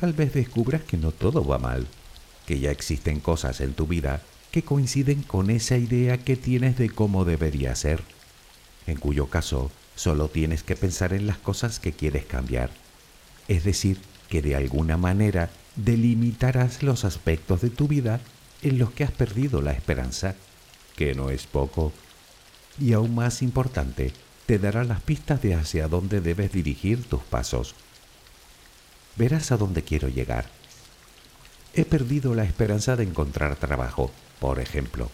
Tal 0.00 0.14
vez 0.14 0.32
descubras 0.32 0.80
que 0.84 0.96
no 0.96 1.12
todo 1.12 1.44
va 1.44 1.58
mal, 1.58 1.86
que 2.46 2.60
ya 2.60 2.70
existen 2.70 3.20
cosas 3.20 3.60
en 3.60 3.74
tu 3.74 3.86
vida 3.86 4.22
que 4.52 4.62
coinciden 4.62 5.20
con 5.22 5.50
esa 5.50 5.76
idea 5.76 6.16
que 6.16 6.36
tienes 6.36 6.78
de 6.78 6.88
cómo 6.88 7.26
debería 7.26 7.76
ser, 7.76 8.00
en 8.86 8.96
cuyo 8.96 9.26
caso 9.26 9.70
solo 9.94 10.28
tienes 10.28 10.62
que 10.62 10.76
pensar 10.76 11.12
en 11.12 11.26
las 11.26 11.36
cosas 11.36 11.78
que 11.78 11.92
quieres 11.92 12.24
cambiar, 12.24 12.70
es 13.48 13.64
decir, 13.64 14.00
que 14.30 14.40
de 14.40 14.56
alguna 14.56 14.96
manera 14.96 15.50
delimitarás 15.76 16.82
los 16.82 17.04
aspectos 17.04 17.60
de 17.60 17.68
tu 17.68 17.86
vida 17.86 18.18
en 18.62 18.78
los 18.78 18.92
que 18.92 19.04
has 19.04 19.12
perdido 19.12 19.60
la 19.60 19.72
esperanza, 19.72 20.36
que 20.96 21.14
no 21.14 21.28
es 21.28 21.46
poco, 21.46 21.92
y 22.78 22.92
aún 22.92 23.14
más 23.14 23.42
importante, 23.42 24.12
te 24.46 24.58
dará 24.58 24.84
las 24.84 25.00
pistas 25.00 25.40
de 25.42 25.54
hacia 25.54 25.88
dónde 25.88 26.20
debes 26.20 26.52
dirigir 26.52 27.04
tus 27.04 27.22
pasos. 27.22 27.74
Verás 29.16 29.52
a 29.52 29.56
dónde 29.56 29.82
quiero 29.82 30.08
llegar. 30.08 30.46
He 31.72 31.84
perdido 31.84 32.34
la 32.34 32.44
esperanza 32.44 32.96
de 32.96 33.04
encontrar 33.04 33.56
trabajo, 33.56 34.10
por 34.40 34.60
ejemplo. 34.60 35.10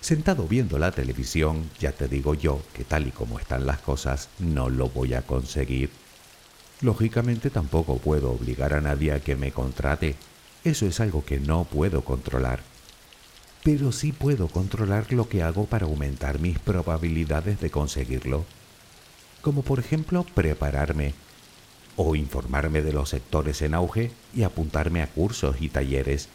Sentado 0.00 0.48
viendo 0.48 0.78
la 0.78 0.90
televisión, 0.90 1.70
ya 1.78 1.92
te 1.92 2.08
digo 2.08 2.34
yo 2.34 2.60
que 2.72 2.84
tal 2.84 3.06
y 3.06 3.12
como 3.12 3.38
están 3.38 3.66
las 3.66 3.78
cosas, 3.78 4.28
no 4.38 4.68
lo 4.68 4.88
voy 4.88 5.14
a 5.14 5.22
conseguir. 5.22 5.90
Lógicamente 6.80 7.50
tampoco 7.50 7.98
puedo 7.98 8.32
obligar 8.32 8.74
a 8.74 8.80
nadie 8.80 9.12
a 9.12 9.20
que 9.20 9.36
me 9.36 9.52
contrate. 9.52 10.16
Eso 10.64 10.86
es 10.86 10.98
algo 10.98 11.24
que 11.24 11.38
no 11.38 11.64
puedo 11.64 12.04
controlar. 12.04 12.71
Pero 13.62 13.92
sí 13.92 14.12
puedo 14.12 14.48
controlar 14.48 15.12
lo 15.12 15.28
que 15.28 15.42
hago 15.42 15.66
para 15.66 15.86
aumentar 15.86 16.40
mis 16.40 16.58
probabilidades 16.58 17.60
de 17.60 17.70
conseguirlo. 17.70 18.44
Como 19.40 19.62
por 19.62 19.78
ejemplo 19.78 20.24
prepararme 20.34 21.14
o 21.96 22.16
informarme 22.16 22.82
de 22.82 22.92
los 22.92 23.10
sectores 23.10 23.62
en 23.62 23.74
auge 23.74 24.10
y 24.34 24.42
apuntarme 24.42 25.02
a 25.02 25.06
cursos 25.06 25.56
y 25.60 25.68
talleres 25.68 26.28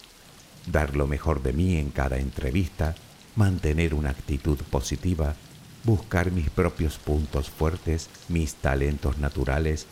dar 0.72 0.96
lo 0.96 1.08
mejor 1.08 1.42
de 1.42 1.54
mí 1.54 1.78
en 1.78 1.90
cada 1.90 2.18
entrevista, 2.18 2.96
mantener 3.36 3.94
una 3.94 4.10
actitud 4.10 4.58
positiva, 4.70 5.36
buscar 5.84 6.32
mis 6.32 6.50
propios 6.50 6.98
puntos 6.98 7.50
fuertes, 7.50 8.10
mis 8.28 8.56
talentos 8.56 9.18
naturales, 9.18 9.88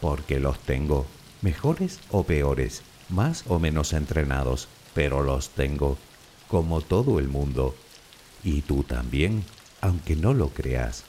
porque 0.00 0.38
los 0.38 0.58
tengo, 0.60 1.06
mejores 1.42 1.98
o 2.10 2.22
peores, 2.24 2.82
más 3.08 3.44
o 3.48 3.58
menos 3.58 3.92
entrenados, 3.92 4.68
pero 4.94 5.22
los 5.22 5.50
tengo, 5.50 5.98
como 6.48 6.80
todo 6.80 7.18
el 7.18 7.28
mundo, 7.28 7.74
y 8.42 8.62
tú 8.62 8.82
también, 8.82 9.44
aunque 9.80 10.16
no 10.16 10.34
lo 10.34 10.48
creas. 10.48 11.04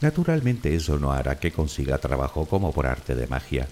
Naturalmente 0.00 0.74
eso 0.74 0.98
no 0.98 1.12
hará 1.12 1.38
que 1.38 1.52
consiga 1.52 1.98
trabajo 1.98 2.46
como 2.46 2.72
por 2.72 2.86
arte 2.86 3.14
de 3.14 3.26
magia, 3.26 3.68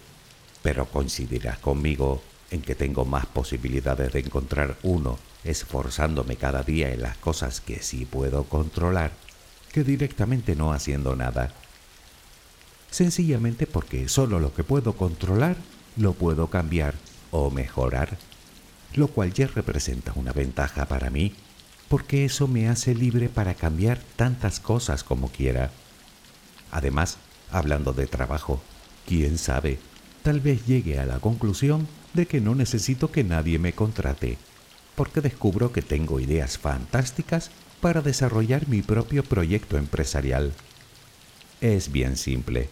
pero 0.62 0.84
coincidirás 0.86 1.58
conmigo 1.58 2.20
en 2.50 2.60
que 2.60 2.74
tengo 2.74 3.04
más 3.04 3.26
posibilidades 3.26 4.12
de 4.12 4.20
encontrar 4.20 4.76
uno 4.82 5.18
esforzándome 5.44 6.36
cada 6.36 6.62
día 6.62 6.92
en 6.92 7.02
las 7.02 7.16
cosas 7.16 7.60
que 7.60 7.82
sí 7.82 8.04
puedo 8.04 8.44
controlar 8.44 9.12
que 9.72 9.84
directamente 9.84 10.54
no 10.56 10.72
haciendo 10.72 11.14
nada. 11.14 11.52
Sencillamente 12.90 13.66
porque 13.66 14.08
solo 14.08 14.40
lo 14.40 14.52
que 14.54 14.64
puedo 14.64 14.94
controlar 14.94 15.56
lo 15.96 16.12
puedo 16.12 16.48
cambiar 16.48 16.94
o 17.30 17.50
mejorar, 17.50 18.16
lo 18.94 19.08
cual 19.08 19.32
ya 19.32 19.46
representa 19.46 20.12
una 20.14 20.32
ventaja 20.32 20.86
para 20.86 21.10
mí, 21.10 21.34
porque 21.88 22.24
eso 22.24 22.48
me 22.48 22.68
hace 22.68 22.94
libre 22.94 23.28
para 23.28 23.54
cambiar 23.54 23.98
tantas 24.16 24.60
cosas 24.60 25.04
como 25.04 25.30
quiera. 25.30 25.70
Además, 26.70 27.18
hablando 27.50 27.92
de 27.92 28.06
trabajo, 28.06 28.60
quién 29.06 29.38
sabe, 29.38 29.78
tal 30.22 30.40
vez 30.40 30.66
llegue 30.66 30.98
a 30.98 31.06
la 31.06 31.18
conclusión 31.18 31.88
de 32.14 32.26
que 32.26 32.40
no 32.40 32.54
necesito 32.54 33.10
que 33.10 33.24
nadie 33.24 33.58
me 33.58 33.72
contrate, 33.72 34.38
porque 34.94 35.20
descubro 35.20 35.72
que 35.72 35.82
tengo 35.82 36.20
ideas 36.20 36.58
fantásticas 36.58 37.50
para 37.80 38.02
desarrollar 38.02 38.68
mi 38.68 38.82
propio 38.82 39.22
proyecto 39.22 39.78
empresarial. 39.78 40.52
Es 41.60 41.90
bien 41.90 42.16
simple. 42.16 42.68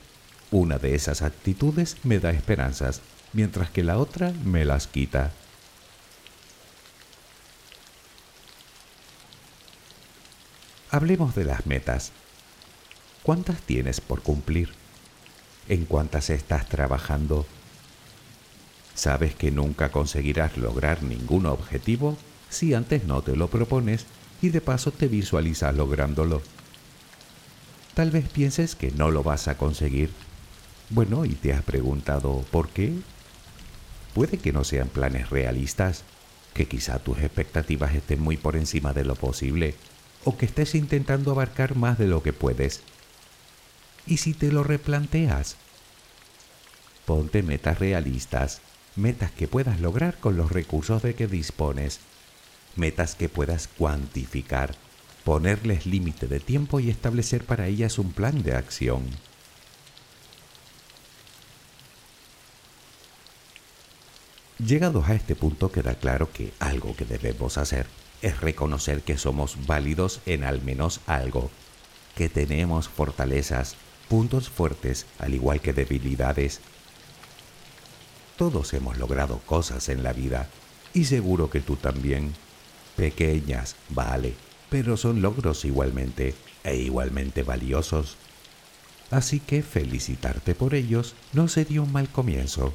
Una 0.51 0.79
de 0.79 0.95
esas 0.95 1.23
actitudes 1.23 1.97
me 2.05 2.21
da 2.21 2.31
esperanzas, 2.31 3.01
mientras 3.33 3.71
que 3.71 3.83
la 3.83 3.99
otra 3.99 4.33
me 4.45 4.65
las 4.65 4.87
quita. 4.87 5.33
Hablemos 10.91 11.35
de 11.35 11.45
las 11.45 11.67
metas. 11.67 12.13
¿Cuántas 13.25 13.61
tienes 13.61 14.01
por 14.01 14.23
cumplir? 14.23 14.73
¿En 15.69 15.85
cuántas 15.85 16.31
estás 16.31 16.69
trabajando? 16.69 17.45
Sabes 18.95 19.35
que 19.35 19.51
nunca 19.51 19.91
conseguirás 19.91 20.57
lograr 20.57 21.03
ningún 21.03 21.47
objetivo 21.47 22.17
si 22.49 22.73
antes 22.73 23.05
no 23.05 23.21
te 23.23 23.35
lo 23.35 23.49
propones 23.49 24.07
y 24.41 24.51
de 24.51 24.61
paso 24.61 24.93
te 24.93 25.09
visualizas 25.09 25.75
lográndolo. 25.75 26.41
Tal 27.95 28.11
vez 28.11 28.29
pienses 28.29 28.77
que 28.77 28.93
no 28.93 29.11
lo 29.11 29.23
vas 29.23 29.49
a 29.49 29.57
conseguir. 29.57 30.11
Bueno, 30.91 31.25
y 31.25 31.31
te 31.31 31.53
has 31.53 31.63
preguntado 31.63 32.45
¿por 32.51 32.69
qué? 32.69 32.93
Puede 34.15 34.39
que 34.39 34.53
no 34.53 34.65
sean 34.65 34.89
planes 34.89 35.31
realistas, 35.31 36.05
que 36.55 36.67
quizá 36.67 36.99
tus 36.99 37.19
expectativas 37.19 37.95
estén 37.95 38.21
muy 38.21 38.37
por 38.37 38.57
encima 38.57 38.93
de 38.93 39.05
lo 39.05 39.15
posible, 39.15 39.75
o 40.25 40.37
que 40.37 40.47
estés 40.47 40.75
intentando 40.75 41.33
abarcar 41.33 41.77
más 41.77 41.99
de 41.99 42.07
lo 42.07 42.23
que 42.23 42.33
puedes 42.33 42.83
¿Y 44.07 44.19
si 44.19 44.35
te 44.35 44.53
lo 44.53 44.63
replanteas? 44.63 45.57
Ponte 47.05 47.43
metas 47.43 47.81
realistas, 47.81 48.61
metas 48.95 49.33
que 49.33 49.49
puedas 49.49 49.81
lograr 49.81 50.19
con 50.19 50.37
los 50.37 50.53
recursos 50.53 51.03
de 51.03 51.15
que 51.15 51.27
dispones. 51.27 52.01
metas 52.77 53.15
que 53.15 53.29
puedas 53.29 53.69
cuantificar, 53.69 54.75
ponerles 55.25 55.87
límite 55.87 56.27
de 56.29 56.41
tiempo 56.41 56.79
y 56.79 56.91
establecer 56.91 57.43
para 57.45 57.67
ellas 57.67 57.99
un 57.99 58.13
plan 58.13 58.43
de 58.43 58.55
acción. 58.55 59.03
Llegados 64.59 65.07
a 65.11 65.15
este 65.15 65.37
punto 65.37 65.71
queda 65.71 65.97
claro 65.97 66.33
que 66.33 66.53
algo 66.61 66.97
que 66.97 67.05
debemos 67.05 67.59
hacer 67.59 67.87
es 68.23 68.41
reconocer 68.41 69.03
que 69.03 69.19
somos 69.19 69.67
válidos 69.67 70.21
en 70.25 70.45
al 70.45 70.63
menos 70.63 71.01
algo, 71.07 71.51
que 72.15 72.31
tenemos 72.31 72.89
fortalezas, 72.89 73.77
puntos 74.09 74.49
fuertes 74.49 75.05
al 75.19 75.35
igual 75.35 75.61
que 75.61 75.75
debilidades. 75.75 76.61
Todos 78.39 78.73
hemos 78.73 78.97
logrado 78.97 79.41
cosas 79.41 79.91
en 79.91 80.03
la 80.03 80.15
vida 80.15 80.49
y 80.95 81.05
seguro 81.05 81.51
que 81.51 81.61
tú 81.61 81.77
también. 81.77 82.33
Pequeñas, 82.97 83.77
vale, 83.91 84.33
pero 84.71 84.97
son 84.97 85.21
logros 85.21 85.67
igualmente 85.67 86.35
e 86.65 86.77
igualmente 86.77 87.43
valiosos. 87.43 88.17
Así 89.11 89.39
que 89.39 89.63
felicitarte 89.63 90.55
por 90.55 90.75
ellos 90.75 91.15
no 91.35 91.47
sería 91.47 91.83
un 91.83 91.93
mal 91.93 92.09
comienzo. 92.09 92.73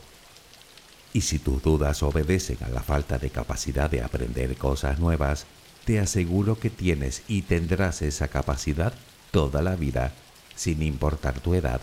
Y 1.13 1.21
si 1.21 1.39
tus 1.39 1.61
dudas 1.61 2.03
obedecen 2.03 2.57
a 2.63 2.69
la 2.69 2.81
falta 2.81 3.17
de 3.17 3.29
capacidad 3.29 3.89
de 3.89 4.01
aprender 4.01 4.55
cosas 4.55 4.99
nuevas, 4.99 5.45
te 5.85 5.99
aseguro 5.99 6.59
que 6.59 6.69
tienes 6.69 7.23
y 7.27 7.41
tendrás 7.41 8.01
esa 8.01 8.27
capacidad 8.27 8.93
toda 9.31 9.61
la 9.61 9.75
vida, 9.75 10.13
sin 10.55 10.81
importar 10.83 11.39
tu 11.39 11.53
edad. 11.53 11.81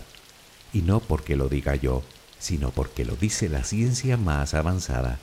Y 0.73 0.81
no 0.81 0.99
porque 0.99 1.35
lo 1.35 1.49
diga 1.49 1.75
yo, 1.75 2.03
sino 2.39 2.71
porque 2.71 3.05
lo 3.05 3.15
dice 3.15 3.49
la 3.49 3.63
ciencia 3.63 4.17
más 4.17 4.53
avanzada. 4.53 5.19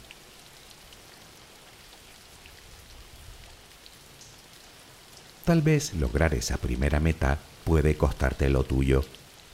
Tal 5.45 5.63
vez 5.63 5.95
lograr 5.95 6.35
esa 6.35 6.57
primera 6.57 6.99
meta 6.99 7.39
puede 7.65 7.97
costarte 7.97 8.51
lo 8.51 8.65
tuyo, 8.65 9.05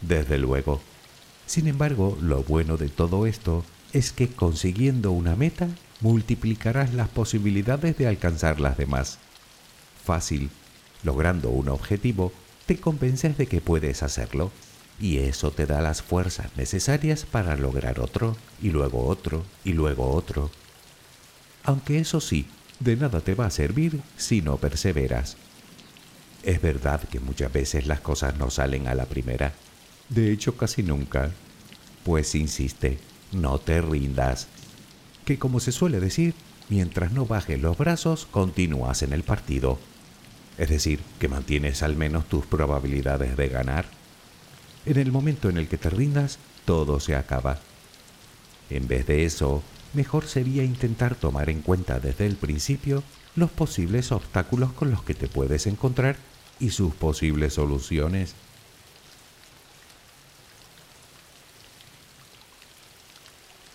desde 0.00 0.38
luego. 0.38 0.80
Sin 1.46 1.68
embargo, 1.68 2.16
lo 2.20 2.42
bueno 2.42 2.78
de 2.78 2.88
todo 2.88 3.26
esto 3.26 3.62
es 3.92 4.12
que 4.12 4.28
consiguiendo 4.28 5.12
una 5.12 5.36
meta 5.36 5.68
multiplicarás 6.00 6.94
las 6.94 7.08
posibilidades 7.08 7.96
de 7.96 8.06
alcanzar 8.06 8.60
las 8.60 8.76
demás. 8.76 9.18
Fácil, 10.04 10.50
logrando 11.02 11.50
un 11.50 11.68
objetivo, 11.68 12.32
te 12.66 12.78
convences 12.78 13.36
de 13.36 13.46
que 13.46 13.60
puedes 13.60 14.02
hacerlo 14.02 14.50
y 15.00 15.18
eso 15.18 15.50
te 15.50 15.66
da 15.66 15.80
las 15.80 16.02
fuerzas 16.02 16.56
necesarias 16.56 17.24
para 17.24 17.56
lograr 17.56 18.00
otro 18.00 18.36
y 18.60 18.70
luego 18.70 19.06
otro 19.06 19.44
y 19.64 19.72
luego 19.72 20.10
otro. 20.10 20.50
Aunque 21.64 21.98
eso 21.98 22.20
sí, 22.20 22.46
de 22.80 22.96
nada 22.96 23.20
te 23.20 23.34
va 23.34 23.46
a 23.46 23.50
servir 23.50 24.00
si 24.16 24.42
no 24.42 24.56
perseveras. 24.56 25.36
Es 26.42 26.60
verdad 26.60 27.00
que 27.08 27.20
muchas 27.20 27.52
veces 27.52 27.86
las 27.86 28.00
cosas 28.00 28.36
no 28.36 28.50
salen 28.50 28.88
a 28.88 28.94
la 28.94 29.06
primera, 29.06 29.52
de 30.08 30.32
hecho 30.32 30.56
casi 30.56 30.82
nunca. 30.82 31.30
Pues 32.04 32.34
insiste, 32.34 32.98
no 33.32 33.58
te 33.58 33.80
rindas. 33.80 34.46
Que 35.24 35.38
como 35.38 35.60
se 35.60 35.72
suele 35.72 36.00
decir, 36.00 36.34
mientras 36.68 37.12
no 37.12 37.26
bajes 37.26 37.60
los 37.60 37.76
brazos, 37.78 38.26
continúas 38.30 39.02
en 39.02 39.12
el 39.12 39.22
partido. 39.22 39.78
Es 40.58 40.68
decir, 40.68 41.00
que 41.18 41.28
mantienes 41.28 41.82
al 41.82 41.96
menos 41.96 42.28
tus 42.28 42.46
probabilidades 42.46 43.36
de 43.36 43.48
ganar. 43.48 43.86
En 44.84 44.98
el 44.98 45.12
momento 45.12 45.48
en 45.48 45.56
el 45.56 45.68
que 45.68 45.78
te 45.78 45.90
rindas, 45.90 46.38
todo 46.64 47.00
se 47.00 47.16
acaba. 47.16 47.58
En 48.70 48.88
vez 48.88 49.06
de 49.06 49.24
eso, 49.24 49.62
mejor 49.94 50.26
sería 50.26 50.64
intentar 50.64 51.14
tomar 51.14 51.50
en 51.50 51.60
cuenta 51.60 52.00
desde 52.00 52.26
el 52.26 52.36
principio 52.36 53.02
los 53.34 53.50
posibles 53.50 54.12
obstáculos 54.12 54.72
con 54.72 54.90
los 54.90 55.02
que 55.02 55.14
te 55.14 55.28
puedes 55.28 55.66
encontrar 55.66 56.16
y 56.60 56.70
sus 56.70 56.94
posibles 56.94 57.54
soluciones. 57.54 58.34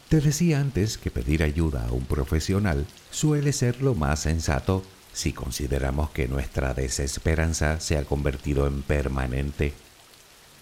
Te 0.10 0.22
decía 0.22 0.62
antes 0.62 0.98
que 0.98 1.12
pedir 1.12 1.44
ayuda 1.44 1.86
a 1.86 1.92
un 1.92 2.06
profesional 2.06 2.86
suele 3.12 3.52
ser 3.52 3.82
lo 3.82 3.94
más 3.94 4.22
sensato 4.22 4.84
si 5.12 5.34
consideramos 5.34 6.12
que 6.12 6.30
nuestra 6.30 6.74
desesperanza 6.74 7.82
se 7.82 7.98
ha 7.98 8.06
convertido 8.06 8.68
en 8.68 8.84
permanente. 8.84 9.74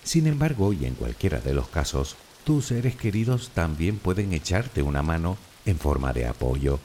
Sin 0.03 0.25
embargo, 0.25 0.73
y 0.73 0.85
en 0.85 0.95
cualquiera 0.95 1.41
de 1.41 1.53
los 1.53 1.67
casos, 1.67 2.15
tus 2.43 2.67
seres 2.67 2.95
queridos 2.95 3.51
también 3.53 3.97
pueden 3.97 4.33
echarte 4.33 4.81
una 4.81 5.03
mano 5.03 5.37
en 5.65 5.77
forma 5.77 6.11
de 6.11 6.25
apoyo. 6.25 6.79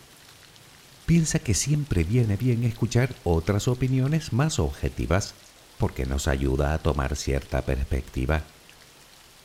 Piensa 1.07 1.39
que 1.39 1.55
siempre 1.55 2.05
viene 2.05 2.37
bien 2.37 2.65
escuchar 2.65 3.15
otras 3.25 3.69
opiniones 3.69 4.35
más 4.35 4.59
objetivas 4.59 5.33
porque 5.79 6.05
nos 6.05 6.29
ayuda 6.29 6.75
a 6.75 6.79
tomar 6.79 7.17
cierta 7.17 7.63
perspectiva. 7.63 8.43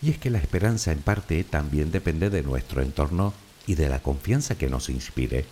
Y 0.02 0.12
es 0.12 0.18
que 0.18 0.30
la 0.30 0.38
esperanza 0.38 0.92
en 0.92 1.00
parte 1.00 1.44
también 1.44 1.92
depende 1.92 2.30
de 2.30 2.44
nuestro 2.44 2.82
entorno 2.82 3.34
y 3.68 3.76
de 3.76 3.90
la 3.90 4.02
confianza 4.02 4.58
que 4.58 4.70
nos 4.70 4.90
inspire. 4.90 5.46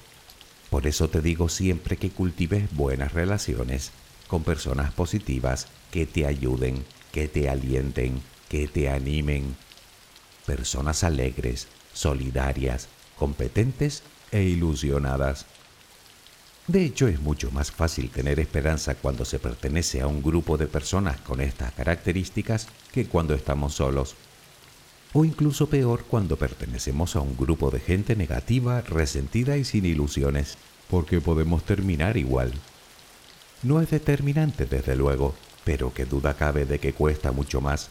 Por 0.69 0.87
eso 0.87 1.09
te 1.09 1.21
digo 1.21 1.49
siempre 1.49 1.97
que 1.97 2.09
cultives 2.09 2.73
buenas 2.75 3.13
relaciones 3.13 3.91
con 4.27 4.43
personas 4.43 4.91
positivas 4.91 5.67
que 5.91 6.05
te 6.05 6.25
ayuden, 6.25 6.83
que 7.11 7.27
te 7.27 7.49
alienten, 7.49 8.21
que 8.49 8.67
te 8.67 8.89
animen. 8.89 9.55
Personas 10.45 11.03
alegres, 11.03 11.67
solidarias, 11.93 12.87
competentes 13.17 14.03
e 14.31 14.43
ilusionadas. 14.43 15.45
De 16.67 16.83
hecho, 16.83 17.07
es 17.07 17.19
mucho 17.19 17.51
más 17.51 17.71
fácil 17.71 18.09
tener 18.09 18.39
esperanza 18.39 18.95
cuando 18.95 19.25
se 19.25 19.37
pertenece 19.37 20.01
a 20.01 20.07
un 20.07 20.23
grupo 20.23 20.57
de 20.57 20.67
personas 20.67 21.19
con 21.21 21.41
estas 21.41 21.73
características 21.73 22.67
que 22.91 23.05
cuando 23.05 23.33
estamos 23.33 23.75
solos 23.75 24.15
o 25.13 25.25
incluso 25.25 25.67
peor 25.67 26.05
cuando 26.05 26.37
pertenecemos 26.37 27.15
a 27.15 27.21
un 27.21 27.37
grupo 27.37 27.69
de 27.69 27.79
gente 27.79 28.15
negativa, 28.15 28.81
resentida 28.81 29.57
y 29.57 29.63
sin 29.63 29.85
ilusiones, 29.85 30.57
porque 30.89 31.21
podemos 31.21 31.63
terminar 31.63 32.17
igual. 32.17 32.51
No 33.61 33.79
es 33.79 33.91
determinante, 33.91 34.65
desde 34.65 34.95
luego, 34.95 35.35
pero 35.63 35.93
qué 35.93 36.05
duda 36.05 36.33
cabe 36.33 36.65
de 36.65 36.79
que 36.79 36.93
cuesta 36.93 37.31
mucho 37.31 37.61
más. 37.61 37.89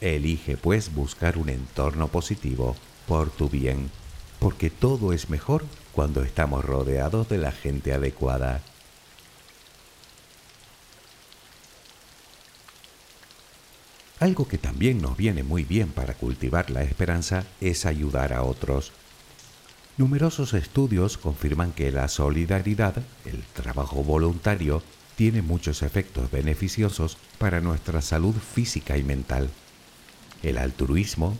Elige 0.00 0.56
pues 0.56 0.92
buscar 0.92 1.38
un 1.38 1.48
entorno 1.48 2.08
positivo 2.08 2.76
por 3.06 3.30
tu 3.30 3.48
bien, 3.48 3.90
porque 4.40 4.68
todo 4.68 5.12
es 5.12 5.30
mejor 5.30 5.64
cuando 5.92 6.22
estamos 6.22 6.64
rodeados 6.64 7.28
de 7.28 7.38
la 7.38 7.52
gente 7.52 7.92
adecuada. 7.92 8.60
Algo 14.22 14.46
que 14.46 14.56
también 14.56 15.02
nos 15.02 15.16
viene 15.16 15.42
muy 15.42 15.64
bien 15.64 15.88
para 15.88 16.14
cultivar 16.14 16.70
la 16.70 16.84
esperanza 16.84 17.42
es 17.60 17.86
ayudar 17.86 18.32
a 18.32 18.44
otros. 18.44 18.92
Numerosos 19.96 20.54
estudios 20.54 21.18
confirman 21.18 21.72
que 21.72 21.90
la 21.90 22.06
solidaridad, 22.06 22.94
el 23.24 23.42
trabajo 23.52 24.04
voluntario, 24.04 24.80
tiene 25.16 25.42
muchos 25.42 25.82
efectos 25.82 26.30
beneficiosos 26.30 27.18
para 27.38 27.60
nuestra 27.60 28.00
salud 28.00 28.36
física 28.36 28.96
y 28.96 29.02
mental. 29.02 29.50
El 30.44 30.56
altruismo, 30.58 31.36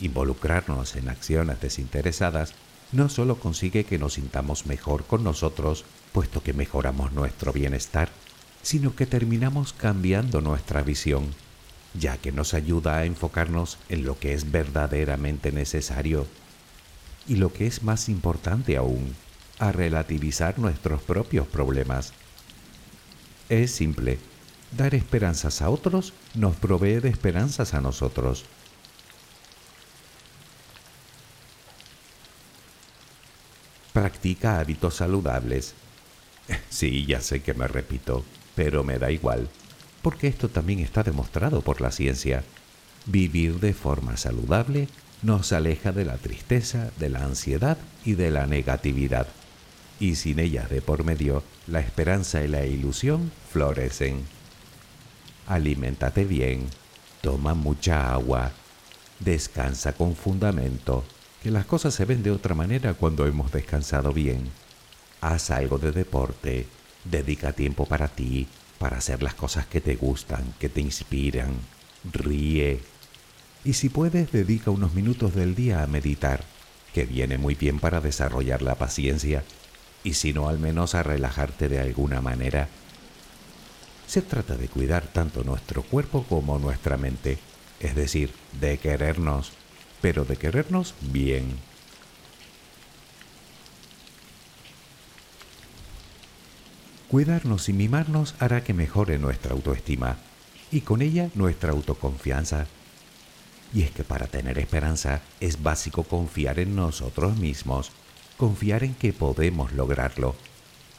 involucrarnos 0.00 0.96
en 0.96 1.10
acciones 1.10 1.60
desinteresadas, 1.60 2.54
no 2.92 3.10
solo 3.10 3.38
consigue 3.40 3.84
que 3.84 3.98
nos 3.98 4.14
sintamos 4.14 4.64
mejor 4.64 5.04
con 5.04 5.22
nosotros, 5.22 5.84
puesto 6.12 6.42
que 6.42 6.54
mejoramos 6.54 7.12
nuestro 7.12 7.52
bienestar, 7.52 8.08
sino 8.62 8.96
que 8.96 9.04
terminamos 9.04 9.74
cambiando 9.74 10.40
nuestra 10.40 10.80
visión 10.80 11.26
ya 11.94 12.16
que 12.16 12.32
nos 12.32 12.54
ayuda 12.54 12.98
a 12.98 13.04
enfocarnos 13.04 13.78
en 13.88 14.04
lo 14.04 14.18
que 14.18 14.32
es 14.32 14.50
verdaderamente 14.50 15.52
necesario 15.52 16.26
y 17.26 17.36
lo 17.36 17.52
que 17.52 17.66
es 17.66 17.82
más 17.82 18.08
importante 18.08 18.76
aún, 18.76 19.14
a 19.58 19.72
relativizar 19.72 20.58
nuestros 20.58 21.02
propios 21.02 21.46
problemas. 21.46 22.12
Es 23.48 23.70
simple, 23.72 24.18
dar 24.76 24.94
esperanzas 24.94 25.62
a 25.62 25.70
otros 25.70 26.14
nos 26.34 26.56
provee 26.56 27.00
de 27.00 27.10
esperanzas 27.10 27.74
a 27.74 27.80
nosotros. 27.80 28.44
Practica 33.92 34.58
hábitos 34.58 34.96
saludables. 34.96 35.74
Sí, 36.70 37.06
ya 37.06 37.20
sé 37.20 37.40
que 37.40 37.54
me 37.54 37.68
repito, 37.68 38.24
pero 38.56 38.82
me 38.82 38.98
da 38.98 39.12
igual 39.12 39.48
porque 40.02 40.26
esto 40.26 40.48
también 40.48 40.80
está 40.80 41.02
demostrado 41.02 41.62
por 41.62 41.80
la 41.80 41.92
ciencia. 41.92 42.44
Vivir 43.06 43.60
de 43.60 43.72
forma 43.72 44.16
saludable 44.16 44.88
nos 45.22 45.52
aleja 45.52 45.92
de 45.92 46.04
la 46.04 46.18
tristeza, 46.18 46.90
de 46.98 47.08
la 47.08 47.24
ansiedad 47.24 47.78
y 48.04 48.14
de 48.14 48.30
la 48.30 48.46
negatividad. 48.46 49.28
Y 50.00 50.16
sin 50.16 50.40
ellas 50.40 50.68
de 50.68 50.82
por 50.82 51.04
medio, 51.04 51.44
la 51.68 51.80
esperanza 51.80 52.42
y 52.42 52.48
la 52.48 52.66
ilusión 52.66 53.30
florecen. 53.50 54.24
Aliméntate 55.46 56.24
bien, 56.24 56.66
toma 57.20 57.54
mucha 57.54 58.12
agua, 58.12 58.50
descansa 59.20 59.92
con 59.92 60.16
fundamento, 60.16 61.04
que 61.42 61.50
las 61.50 61.66
cosas 61.66 61.94
se 61.94 62.04
ven 62.04 62.22
de 62.22 62.30
otra 62.30 62.54
manera 62.54 62.94
cuando 62.94 63.26
hemos 63.26 63.52
descansado 63.52 64.12
bien. 64.12 64.50
haz 65.20 65.52
algo 65.52 65.78
de 65.78 65.92
deporte, 65.92 66.66
dedica 67.04 67.52
tiempo 67.52 67.86
para 67.86 68.08
ti, 68.08 68.48
para 68.82 68.98
hacer 68.98 69.22
las 69.22 69.34
cosas 69.34 69.64
que 69.64 69.80
te 69.80 69.94
gustan, 69.94 70.54
que 70.58 70.68
te 70.68 70.80
inspiran, 70.80 71.54
ríe. 72.12 72.80
Y 73.64 73.74
si 73.74 73.88
puedes, 73.88 74.32
dedica 74.32 74.72
unos 74.72 74.92
minutos 74.92 75.36
del 75.36 75.54
día 75.54 75.84
a 75.84 75.86
meditar, 75.86 76.42
que 76.92 77.04
viene 77.04 77.38
muy 77.38 77.54
bien 77.54 77.78
para 77.78 78.00
desarrollar 78.00 78.60
la 78.60 78.74
paciencia, 78.74 79.44
y 80.02 80.14
si 80.14 80.32
no, 80.32 80.48
al 80.48 80.58
menos 80.58 80.96
a 80.96 81.04
relajarte 81.04 81.68
de 81.68 81.78
alguna 81.78 82.20
manera. 82.20 82.66
Se 84.08 84.20
trata 84.20 84.56
de 84.56 84.66
cuidar 84.66 85.06
tanto 85.06 85.44
nuestro 85.44 85.84
cuerpo 85.84 86.24
como 86.28 86.58
nuestra 86.58 86.96
mente, 86.96 87.38
es 87.78 87.94
decir, 87.94 88.32
de 88.60 88.78
querernos, 88.78 89.52
pero 90.00 90.24
de 90.24 90.34
querernos 90.38 90.94
bien. 91.02 91.56
Cuidarnos 97.12 97.68
y 97.68 97.74
mimarnos 97.74 98.34
hará 98.38 98.64
que 98.64 98.72
mejore 98.72 99.18
nuestra 99.18 99.52
autoestima 99.52 100.16
y 100.70 100.80
con 100.80 101.02
ella 101.02 101.28
nuestra 101.34 101.72
autoconfianza. 101.72 102.64
Y 103.74 103.82
es 103.82 103.90
que 103.90 104.02
para 104.02 104.28
tener 104.28 104.58
esperanza 104.58 105.20
es 105.38 105.62
básico 105.62 106.04
confiar 106.04 106.58
en 106.58 106.74
nosotros 106.74 107.36
mismos, 107.36 107.92
confiar 108.38 108.82
en 108.82 108.94
que 108.94 109.12
podemos 109.12 109.72
lograrlo, 109.72 110.34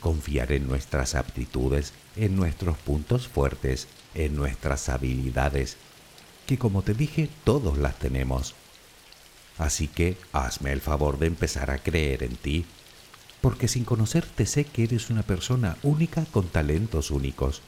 confiar 0.01 0.51
en 0.51 0.67
nuestras 0.67 1.15
aptitudes, 1.15 1.93
en 2.15 2.35
nuestros 2.35 2.77
puntos 2.77 3.27
fuertes, 3.27 3.87
en 4.13 4.35
nuestras 4.35 4.89
habilidades, 4.89 5.77
que 6.45 6.59
como 6.59 6.83
te 6.83 6.93
dije 6.93 7.27
todos 7.43 7.79
las 7.79 7.97
tenemos. 7.97 8.53
Así 9.57 9.87
que 9.87 10.15
hazme 10.31 10.73
el 10.73 10.81
favor 10.81 11.17
de 11.17 11.25
empezar 11.25 11.71
a 11.71 11.79
creer 11.79 12.21
en 12.21 12.35
ti 12.35 12.67
porque 13.43 13.67
sin 13.67 13.83
conocerte 13.83 14.45
sé 14.45 14.63
que 14.63 14.85
eres 14.85 15.09
una 15.09 15.21
persona 15.21 15.75
única 15.83 16.23
con 16.31 16.47
talentos 16.47 17.11
únicos. 17.11 17.61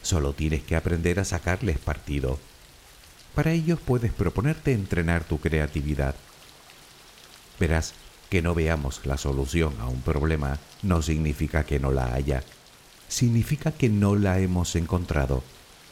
Solo 0.00 0.32
tienes 0.32 0.62
que 0.62 0.74
aprender 0.74 1.20
a 1.20 1.26
sacarles 1.26 1.78
partido. 1.78 2.38
Para 3.34 3.52
ello 3.52 3.76
puedes 3.76 4.10
proponerte 4.10 4.72
entrenar 4.72 5.24
tu 5.24 5.38
creatividad. 5.38 6.14
Verás, 7.60 7.92
que 8.30 8.40
no 8.40 8.54
veamos 8.54 9.04
la 9.04 9.18
solución 9.18 9.74
a 9.80 9.86
un 9.86 10.00
problema 10.00 10.58
no 10.80 11.02
significa 11.02 11.64
que 11.64 11.78
no 11.78 11.92
la 11.92 12.14
haya, 12.14 12.42
significa 13.06 13.72
que 13.72 13.90
no 13.90 14.16
la 14.16 14.38
hemos 14.38 14.76
encontrado 14.76 15.44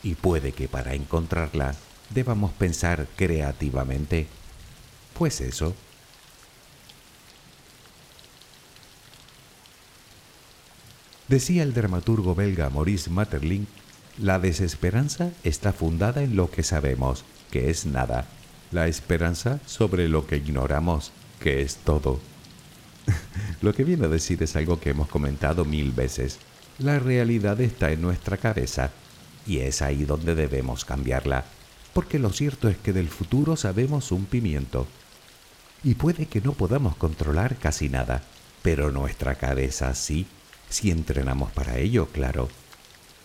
y 0.03 0.14
puede 0.14 0.53
que 0.53 0.67
para 0.67 0.95
encontrarla 0.95 1.75
debamos 2.09 2.53
pensar 2.53 3.07
creativamente. 3.17 4.29
Pues 5.12 5.43
eso, 5.43 5.75
Decía 11.35 11.64
el 11.64 11.75
dramaturgo 11.75 12.37
belga 12.37 12.70
Maurice 12.70 13.11
Maeterlinck, 13.11 13.66
la 14.18 14.38
desesperanza 14.38 15.33
está 15.42 15.73
fundada 15.73 16.23
en 16.23 16.37
lo 16.37 16.49
que 16.49 16.62
sabemos, 16.62 17.25
que 17.51 17.70
es 17.70 17.87
nada. 17.87 18.29
La 18.70 18.87
esperanza 18.87 19.59
sobre 19.66 20.09
lo 20.09 20.29
que 20.29 20.37
ignoramos, 20.37 21.11
que 21.40 21.61
es 21.61 21.79
todo. 21.79 22.20
lo 23.62 23.75
que 23.75 23.83
viene 23.83 24.07
a 24.07 24.11
decir 24.11 24.40
es 24.44 24.55
algo 24.55 24.79
que 24.79 24.90
hemos 24.90 25.09
comentado 25.09 25.64
mil 25.64 25.90
veces. 25.90 26.38
La 26.79 27.01
realidad 27.01 27.61
está 27.61 27.90
en 27.90 28.03
nuestra 28.03 28.37
cabeza 28.37 28.92
y 29.44 29.59
es 29.59 29.83
ahí 29.83 30.05
donde 30.05 30.37
debemos 30.37 30.85
cambiarla, 30.85 31.47
porque 31.94 32.20
lo 32.20 32.31
cierto 32.31 32.68
es 32.68 32.77
que 32.77 32.92
del 32.92 33.09
futuro 33.09 33.57
sabemos 33.57 34.12
un 34.12 34.27
pimiento. 34.27 34.87
Y 35.83 35.97
puede 35.97 36.27
que 36.27 36.40
no 36.40 36.53
podamos 36.53 36.94
controlar 36.94 37.57
casi 37.57 37.88
nada, 37.88 38.23
pero 38.62 38.92
nuestra 38.92 39.35
cabeza 39.35 39.97
sí 39.97 40.29
si 40.74 40.90
entrenamos 40.90 41.52
para 41.52 41.78
ello, 41.78 42.08
claro. 42.08 42.48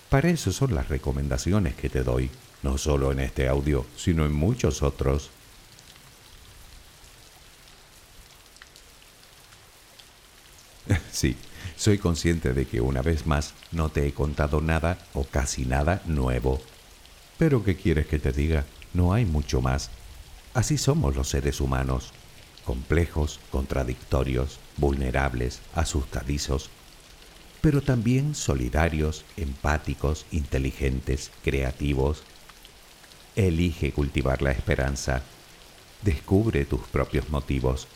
Para 0.09 0.29
eso 0.29 0.51
son 0.51 0.75
las 0.75 0.87
recomendaciones 0.87 1.73
que 1.73 1.89
te 1.89 2.03
doy, 2.03 2.29
no 2.61 2.77
solo 2.77 3.11
en 3.11 3.21
este 3.21 3.47
audio, 3.47 3.87
sino 3.97 4.23
en 4.23 4.33
muchos 4.33 4.83
otros. 4.83 5.31
sí, 11.11 11.35
soy 11.75 11.97
consciente 11.97 12.53
de 12.53 12.67
que 12.67 12.81
una 12.81 13.01
vez 13.01 13.25
más 13.25 13.55
no 13.71 13.89
te 13.89 14.05
he 14.05 14.13
contado 14.13 14.61
nada 14.61 14.99
o 15.15 15.23
casi 15.23 15.65
nada 15.65 16.03
nuevo. 16.05 16.61
Pero 17.39 17.63
¿qué 17.63 17.75
quieres 17.75 18.05
que 18.05 18.19
te 18.19 18.31
diga? 18.31 18.65
No 18.93 19.11
hay 19.11 19.25
mucho 19.25 19.59
más. 19.59 19.89
Así 20.53 20.77
somos 20.77 21.15
los 21.15 21.29
seres 21.29 21.61
humanos, 21.61 22.13
complejos, 22.63 23.39
contradictorios, 23.49 24.59
vulnerables, 24.77 25.61
asustadizos, 25.73 26.69
pero 27.61 27.81
también 27.81 28.35
solidarios, 28.35 29.25
empáticos, 29.35 30.25
inteligentes, 30.31 31.31
creativos. 31.43 32.23
Elige 33.35 33.91
cultivar 33.91 34.41
la 34.41 34.51
esperanza. 34.51 35.21
Descubre 36.01 36.65
tus 36.65 36.81
propios 36.81 37.29
motivos. 37.29 37.87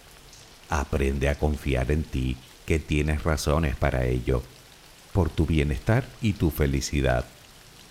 Aprende 0.69 1.29
a 1.29 1.35
confiar 1.39 1.91
en 1.91 2.03
ti, 2.03 2.35
que 2.65 2.79
tienes 2.79 3.23
razones 3.23 3.75
para 3.75 4.05
ello, 4.05 4.41
por 5.11 5.29
tu 5.29 5.45
bienestar 5.45 6.05
y 6.21 6.33
tu 6.33 6.49
felicidad, 6.49 7.25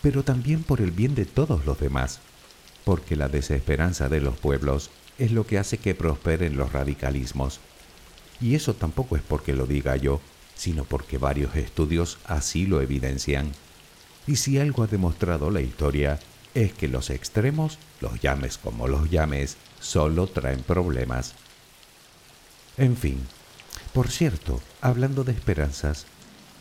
pero 0.00 0.22
también 0.24 0.62
por 0.62 0.80
el 0.80 0.90
bien 0.90 1.14
de 1.14 1.24
todos 1.24 1.64
los 1.64 1.78
demás, 1.78 2.20
porque 2.84 3.16
la 3.16 3.28
desesperanza 3.28 4.08
de 4.08 4.20
los 4.20 4.36
pueblos 4.36 4.90
es 5.18 5.30
lo 5.30 5.46
que 5.46 5.58
hace 5.58 5.78
que 5.78 5.94
prosperen 5.94 6.56
los 6.56 6.72
radicalismos. 6.72 7.60
Y 8.40 8.54
eso 8.56 8.74
tampoco 8.74 9.16
es 9.16 9.22
porque 9.22 9.52
lo 9.52 9.66
diga 9.66 9.96
yo, 9.96 10.20
sino 10.54 10.84
porque 10.84 11.18
varios 11.18 11.56
estudios 11.56 12.18
así 12.24 12.66
lo 12.66 12.80
evidencian. 12.80 13.52
Y 14.26 14.36
si 14.36 14.58
algo 14.58 14.82
ha 14.82 14.86
demostrado 14.86 15.50
la 15.50 15.60
historia, 15.60 16.20
es 16.54 16.72
que 16.72 16.88
los 16.88 17.10
extremos, 17.10 17.78
los 18.00 18.20
llames 18.20 18.58
como 18.58 18.88
los 18.88 19.10
llames, 19.10 19.56
solo 19.80 20.26
traen 20.26 20.62
problemas. 20.62 21.34
En 22.76 22.96
fin, 22.96 23.18
por 23.92 24.10
cierto, 24.10 24.60
hablando 24.80 25.24
de 25.24 25.32
esperanzas, 25.32 26.06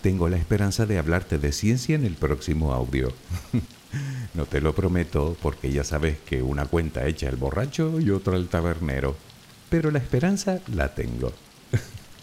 tengo 0.01 0.29
la 0.29 0.37
esperanza 0.37 0.85
de 0.85 0.97
hablarte 0.97 1.37
de 1.37 1.51
ciencia 1.51 1.95
en 1.95 2.05
el 2.05 2.15
próximo 2.15 2.73
audio. 2.73 3.13
no 4.33 4.45
te 4.45 4.61
lo 4.61 4.73
prometo 4.73 5.37
porque 5.41 5.71
ya 5.71 5.83
sabes 5.83 6.17
que 6.25 6.41
una 6.41 6.65
cuenta 6.65 7.05
echa 7.07 7.29
el 7.29 7.35
borracho 7.35 7.99
y 7.99 8.09
otra 8.09 8.35
el 8.35 8.47
tabernero, 8.47 9.15
pero 9.69 9.91
la 9.91 9.99
esperanza 9.99 10.59
la 10.73 10.93
tengo. 10.95 11.31